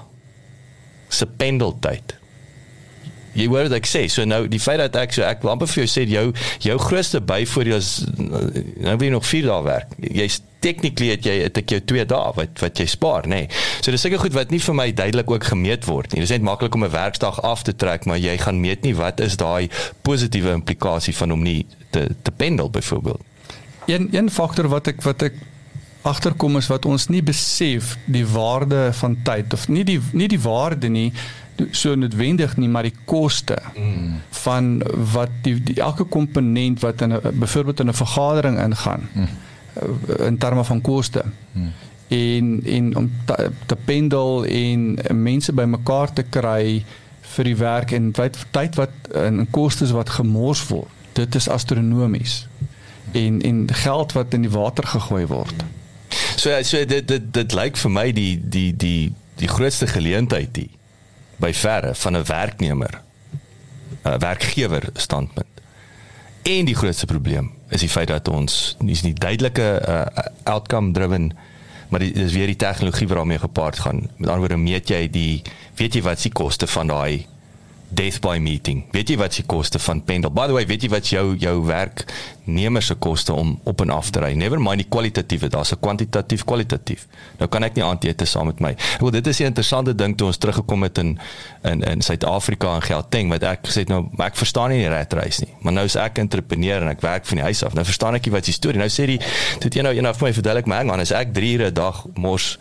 se 1.10 1.26
pendeltyd. 1.26 2.23
Jy 3.34 3.48
hoor 3.50 3.68
wat 3.68 3.78
ek 3.80 3.90
sê. 3.90 4.06
So 4.12 4.25
nou 4.30 4.46
die 4.52 4.62
feit 4.62 4.82
dat 4.82 4.96
ek 5.00 5.13
so 5.16 5.25
ek 5.25 5.44
wil 5.44 5.54
amper 5.56 5.70
vir 5.72 5.84
jou 5.84 5.90
sê 5.90 6.06
jou 6.10 6.25
jou 6.63 6.80
grootste 6.82 7.22
byvoordeel 7.22 7.80
is 7.80 7.92
nou 8.18 8.98
jy 9.00 9.12
nog 9.13 9.25
4 9.28 9.48
dae 9.50 9.63
werk. 9.66 9.96
Jy's 10.00 10.42
technically 10.63 11.10
het 11.12 11.25
jy 11.28 11.36
het 11.42 11.58
ek 11.60 11.75
jou 11.75 11.82
2 11.94 12.06
dae 12.10 12.34
wat 12.38 12.63
wat 12.63 12.80
jy 12.80 12.88
spaar, 12.89 13.28
nê. 13.28 13.43
Nee. 13.43 13.63
So 13.82 13.91
dis 13.91 14.06
seker 14.06 14.22
goed 14.22 14.36
wat 14.38 14.54
nie 14.54 14.62
vir 14.63 14.78
my 14.78 14.88
duidelik 14.96 15.32
ook 15.34 15.50
gemeet 15.52 15.88
word 15.89 16.13
nie. 16.13 16.24
Dis 16.24 16.34
net 16.36 16.46
maklik 16.46 16.76
om 16.76 16.86
'n 16.86 16.93
werksdag 16.93 17.41
af 17.41 17.63
te 17.63 17.76
trek, 17.76 18.06
maar 18.06 18.17
jy 18.17 18.38
gaan 18.38 18.62
meet 18.62 18.84
nie 18.84 18.96
wat 18.96 19.19
is 19.19 19.38
daai 19.38 19.69
positiewe 20.02 20.54
implikasie 20.54 21.15
van 21.15 21.32
om 21.32 21.43
nie 21.43 21.65
te 21.91 22.10
te 22.22 22.32
pendel 22.32 22.69
byvoorbeeld. 22.69 23.22
Een 23.86 24.10
een 24.12 24.30
faktor 24.30 24.67
wat 24.67 24.88
ek 24.88 25.02
wat 25.02 25.22
ek 25.22 25.34
agterkom 26.04 26.58
is 26.60 26.68
wat 26.68 26.86
ons 26.86 27.08
nie 27.08 27.24
besef 27.24 27.96
die 28.06 28.26
waarde 28.28 28.89
van 29.00 29.16
tyd 29.24 29.54
of 29.56 29.68
nie 29.72 29.86
die 29.88 30.00
nie 30.12 30.28
die 30.28 30.42
waarde 30.44 30.89
nie 30.92 31.12
so 31.72 31.96
noodwendig 31.96 32.58
nie 32.58 32.68
maar 32.68 32.88
die 32.88 32.96
koste 33.06 33.58
mm. 33.76 34.18
van 34.44 34.82
wat 35.13 35.32
die, 35.46 35.56
die 35.63 35.80
elke 35.82 36.04
komponent 36.04 36.82
wat 36.84 37.02
in 37.02 37.13
'n 37.13 37.39
byvoorbeeld 37.39 37.80
in 37.80 37.89
'n 37.89 37.94
vergadering 37.94 38.60
ingaan 38.60 39.08
mm. 39.13 39.28
in 40.28 40.38
terme 40.38 40.63
van 40.63 40.82
koste 40.82 41.24
mm. 41.52 41.72
en 42.08 42.62
en 42.66 42.96
om 42.96 43.12
te, 43.26 43.52
te 43.66 43.76
pendel 43.76 44.46
en 44.46 44.98
mense 45.12 45.54
bymekaar 45.54 46.13
te 46.13 46.24
kry 46.24 46.84
vir 47.22 47.44
die 47.44 47.58
werk 47.58 47.92
en 47.92 48.12
tyd 48.12 48.38
tyd 48.52 48.76
wat 48.76 48.92
in 49.13 49.48
kostes 49.50 49.92
wat 49.92 50.10
gemors 50.10 50.68
word 50.68 50.92
dit 51.13 51.36
is 51.36 51.50
astronomies 51.50 52.48
en 53.12 53.42
en 53.42 53.68
geld 53.72 54.12
wat 54.12 54.34
in 54.34 54.42
die 54.42 54.52
water 54.52 54.88
gegooi 54.88 55.26
word 55.26 55.63
mm. 55.63 55.73
So 56.43 56.51
so 56.67 56.84
dit 56.84 57.08
dit 57.08 57.27
dit 57.34 57.53
lyk 57.56 57.77
vir 57.79 57.91
my 57.95 58.10
die 58.12 58.34
die 58.36 58.73
die 58.75 59.13
die 59.39 59.47
grootste 59.47 59.88
geleentheid 59.88 60.58
hier 60.60 60.73
by 61.39 61.53
verre 61.56 61.93
van 61.95 62.17
'n 62.17 62.25
werknemer 62.27 62.99
'n 64.03 64.19
werkgewer 64.19 64.89
standpunt. 64.93 65.62
En 66.43 66.65
die 66.65 66.75
grootste 66.75 67.06
probleem 67.06 67.51
is 67.69 67.79
die 67.79 67.89
feit 67.89 68.08
dat 68.08 68.27
ons 68.27 68.75
nie 68.79 68.91
is 68.91 69.03
nie 69.03 69.13
duidelike 69.13 69.84
uh, 69.88 70.06
outcome 70.43 70.91
driven 70.91 71.32
maar 71.89 71.99
dit 71.99 72.17
is 72.17 72.34
weer 72.34 72.47
die 72.47 72.56
tegnologie 72.56 73.08
waarmee 73.08 73.39
gepaard 73.39 73.79
gaan. 73.79 74.10
Met 74.17 74.29
ander 74.29 74.39
woorde 74.39 74.58
meet 74.58 74.89
jy 74.89 75.08
die 75.10 75.41
weet 75.75 75.93
jy 75.93 76.01
wat 76.01 76.19
se 76.19 76.29
koste 76.29 76.67
van 76.67 76.88
daai 76.88 77.25
death 77.88 78.19
by 78.19 78.38
meeting. 78.38 78.84
Weet 78.91 79.10
jy 79.10 79.17
wat 79.17 79.34
se 79.34 79.43
koste 79.43 79.79
van 79.79 80.03
pendel? 80.03 80.32
By 80.32 80.47
the 80.49 80.53
way, 80.53 80.65
weet 80.65 80.82
jy 80.82 80.89
wat 80.89 81.08
jou 81.08 81.36
jou 81.38 81.65
werknemer 82.43 82.82
se 82.82 82.95
koste 82.95 83.34
om 83.34 83.60
op 83.63 83.82
en 83.82 83.89
af 83.89 84.10
te 84.10 84.19
ry? 84.19 84.34
Never 84.34 84.60
mind 84.60 84.82
die 84.82 84.88
kwalitatiewe, 84.89 85.49
daar's 85.49 85.71
'n 85.71 85.79
kwantitatief 85.79 86.43
kwalitatief. 86.43 87.08
Nou 87.38 87.49
kan 87.49 87.63
ek 87.63 87.75
nie 87.75 87.84
aandete 87.84 88.25
saam 88.25 88.45
met 88.45 88.60
my. 88.60 88.75
Wel 88.99 89.12
dit 89.12 89.27
is 89.27 89.39
'n 89.39 89.43
interessante 89.43 89.95
ding 89.95 90.17
toe 90.17 90.27
ons 90.27 90.38
teruggekom 90.38 90.84
het 90.84 90.97
in 90.97 91.19
in 91.63 91.82
in 91.82 92.01
Suid-Afrika 92.01 92.75
en 92.75 92.82
Gauteng 92.82 93.29
wat 93.29 93.43
ek 93.43 93.60
gesê 93.63 93.79
het 93.79 93.88
nou 93.88 94.10
ek 94.17 94.36
verstaan 94.36 94.69
nie 94.69 94.79
die 94.79 94.89
ratreis 94.89 95.39
nie. 95.39 95.53
Maar 95.62 95.73
nou 95.73 95.86
is 95.86 95.95
ek 95.95 96.17
entrepreneur 96.17 96.82
en 96.82 96.88
ek 96.88 97.01
werk 97.01 97.25
van 97.25 97.38
die 97.38 97.43
huis 97.43 97.63
af. 97.63 97.73
Nou 97.73 97.86
verstaan 97.86 98.15
ek 98.15 98.25
wat 98.25 98.45
die 98.45 98.53
storie. 98.53 98.77
Nou 98.77 98.89
sê 98.89 99.06
die 99.06 99.19
dit 99.60 99.75
een 99.75 99.84
nou 99.84 99.95
een 99.95 100.06
af 100.06 100.21
my 100.21 100.34
verduidelik 100.34 100.67
my 100.67 100.75
hang 100.75 100.91
aan, 100.91 100.99
is 100.99 101.12
ek 101.12 101.34
3 101.34 101.53
ure 101.53 101.69
'n 101.69 101.73
dag 101.73 102.06
mos 102.15 102.58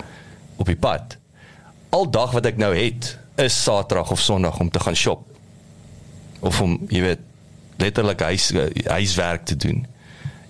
op 0.56 0.66
die 0.66 0.76
pad. 0.76 1.16
Al 1.90 2.10
dag 2.10 2.30
wat 2.32 2.46
ek 2.46 2.56
nou 2.56 2.76
het 2.76 3.18
is 3.36 3.62
Saterdag 3.62 4.10
of 4.10 4.20
Sondag 4.20 4.58
om 4.58 4.70
te 4.70 4.80
gaan 4.80 4.96
shop. 4.96 5.26
Of 6.40 6.60
om, 6.60 6.78
jy 6.88 7.00
weet, 7.00 7.18
letterlik 7.82 8.20
huis 8.20 8.52
huiswerk 8.86 9.44
te 9.50 9.56
doen. 9.56 9.82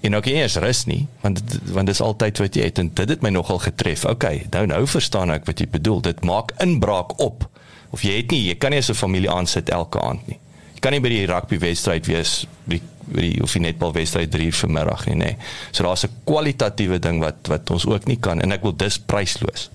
En 0.03 0.17
ook 0.19 0.27
eens 0.27 0.57
rus 0.59 0.85
nie, 0.91 1.07
want 1.23 1.43
want 1.71 1.87
dis 1.87 2.01
altyd 2.03 2.39
wat 2.43 2.57
jy 2.59 2.69
het 2.69 2.79
en 2.83 2.91
dit 2.95 3.09
het 3.09 3.23
my 3.23 3.31
nogal 3.31 3.61
getref. 3.63 4.05
Okay, 4.05 4.47
nou 4.51 4.67
nou 4.67 4.83
verstaan 4.91 5.31
ek 5.31 5.47
wat 5.47 5.63
jy 5.63 5.69
bedoel. 5.71 6.01
Dit 6.03 6.25
maak 6.27 6.51
inbraak 6.65 7.15
op. 7.23 7.47
Of 7.95 8.03
jy 8.03 8.17
het 8.19 8.33
nie, 8.35 8.41
jy 8.49 8.57
kan 8.59 8.75
nie 8.75 8.81
'n 8.81 8.99
familie 8.99 9.31
aansit 9.31 9.71
elke 9.71 10.01
aand 10.01 10.27
nie. 10.27 10.39
Jy 10.75 10.81
kan 10.81 10.93
nie 10.93 11.01
by 11.01 11.09
die 11.09 11.27
rugby 11.27 11.59
wedstryd 11.59 12.07
wees 12.07 12.47
by 12.65 12.81
die 13.07 13.43
of 13.43 13.53
die 13.53 13.61
netbal 13.61 13.93
wedstryd 13.93 14.31
3 14.31 14.47
uur 14.47 14.59
vanmiddag 14.59 15.07
nie, 15.07 15.15
nê. 15.15 15.19
Nee. 15.25 15.37
So 15.71 15.83
daar's 15.83 16.05
'n 16.05 16.11
kwalitatiewe 16.25 16.99
ding 16.99 17.21
wat 17.21 17.47
wat 17.47 17.71
ons 17.71 17.87
ook 17.87 18.07
nie 18.07 18.19
kan 18.19 18.41
en 18.41 18.53
ek 18.53 18.63
wil 18.63 18.77
dis 18.77 18.99
prysloos. 18.99 19.71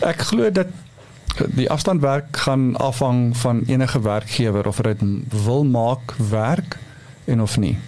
Ek 0.00 0.20
glo 0.20 0.50
dat 0.50 0.66
die 1.54 1.70
afstandwerk 1.70 2.36
gaan 2.36 2.76
afhang 2.76 3.36
van 3.36 3.62
enige 3.66 4.00
werkgewer 4.00 4.66
of 4.66 4.76
dit 4.76 5.00
wil 5.44 5.64
maak 5.64 6.14
werk 6.30 6.78
en 7.24 7.42
of 7.42 7.56
nie. 7.56 7.78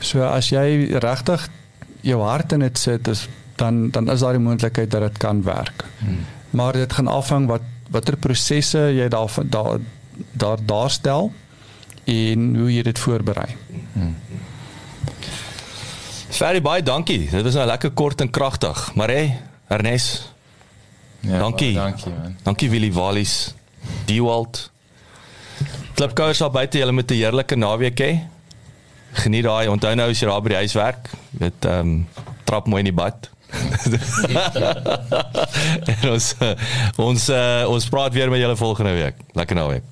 So 0.00 0.22
as 0.26 0.48
jy 0.50 0.98
regtig 0.98 1.48
jou 2.00 2.20
hart 2.22 2.52
in 2.52 2.64
dit 2.66 2.78
sit 2.78 3.08
is 3.08 3.28
dan 3.56 3.90
dan 3.90 4.10
is 4.10 4.20
daar 4.20 4.32
die 4.32 4.42
moontlikheid 4.42 4.90
dat 4.90 5.00
dit 5.00 5.18
kan 5.18 5.42
werk. 5.42 5.84
Maar 6.50 6.72
dit 6.72 6.92
gaan 6.92 7.06
afhang 7.06 7.46
wat 7.46 7.62
watter 7.90 8.16
prosesse 8.16 8.78
jy 8.78 9.08
daar 9.08 9.30
daar 9.44 9.78
daar 10.32 10.58
daarstel 10.64 11.32
en 12.04 12.56
hoe 12.56 12.74
jy 12.74 12.82
dit 12.82 12.98
voorberei. 12.98 13.56
Very 16.32 16.60
baie 16.60 16.82
dankie. 16.82 17.30
Dit 17.30 17.42
was 17.42 17.54
nou 17.54 17.66
lekker 17.66 17.90
kort 17.90 18.20
en 18.20 18.30
kragtig. 18.30 18.94
Maar 18.94 19.08
hey, 19.08 19.40
Ernest 19.68 20.32
Ja, 21.22 21.38
dankie. 21.38 21.74
Dankie 21.74 22.12
man. 22.12 22.36
Dankie 22.42 22.70
Willie 22.70 22.92
Wallis. 22.92 23.54
Dewald. 24.04 24.70
Klipkouers 25.94 26.38
daar 26.38 26.50
buite, 26.50 26.78
julle 26.78 26.92
met 26.92 27.10
'n 27.10 27.14
heerlike 27.14 27.56
naweek 27.56 28.00
hê. 28.00 28.18
Geniet 29.12 29.44
daai. 29.44 29.68
Onthou 29.68 29.94
nou 29.94 30.10
as 30.10 30.20
jy 30.20 30.26
daar 30.26 30.42
by 30.42 30.48
die 30.48 30.56
huis 30.56 30.72
werk, 30.72 31.10
dit 31.30 31.64
ehm 31.64 31.78
um, 31.78 32.08
trap 32.44 32.66
mooi 32.66 32.82
in 32.82 32.90
die 32.90 32.96
bad. 32.96 33.30
en 35.92 36.10
ons 36.10 36.34
uh, 36.40 36.54
ons 36.96 37.28
uh, 37.28 37.64
ons 37.68 37.88
praat 37.88 38.12
weer 38.12 38.30
met 38.30 38.40
julle 38.40 38.56
volgende 38.56 38.92
week. 38.92 39.14
Lekker 39.32 39.56
naweek. 39.56 39.91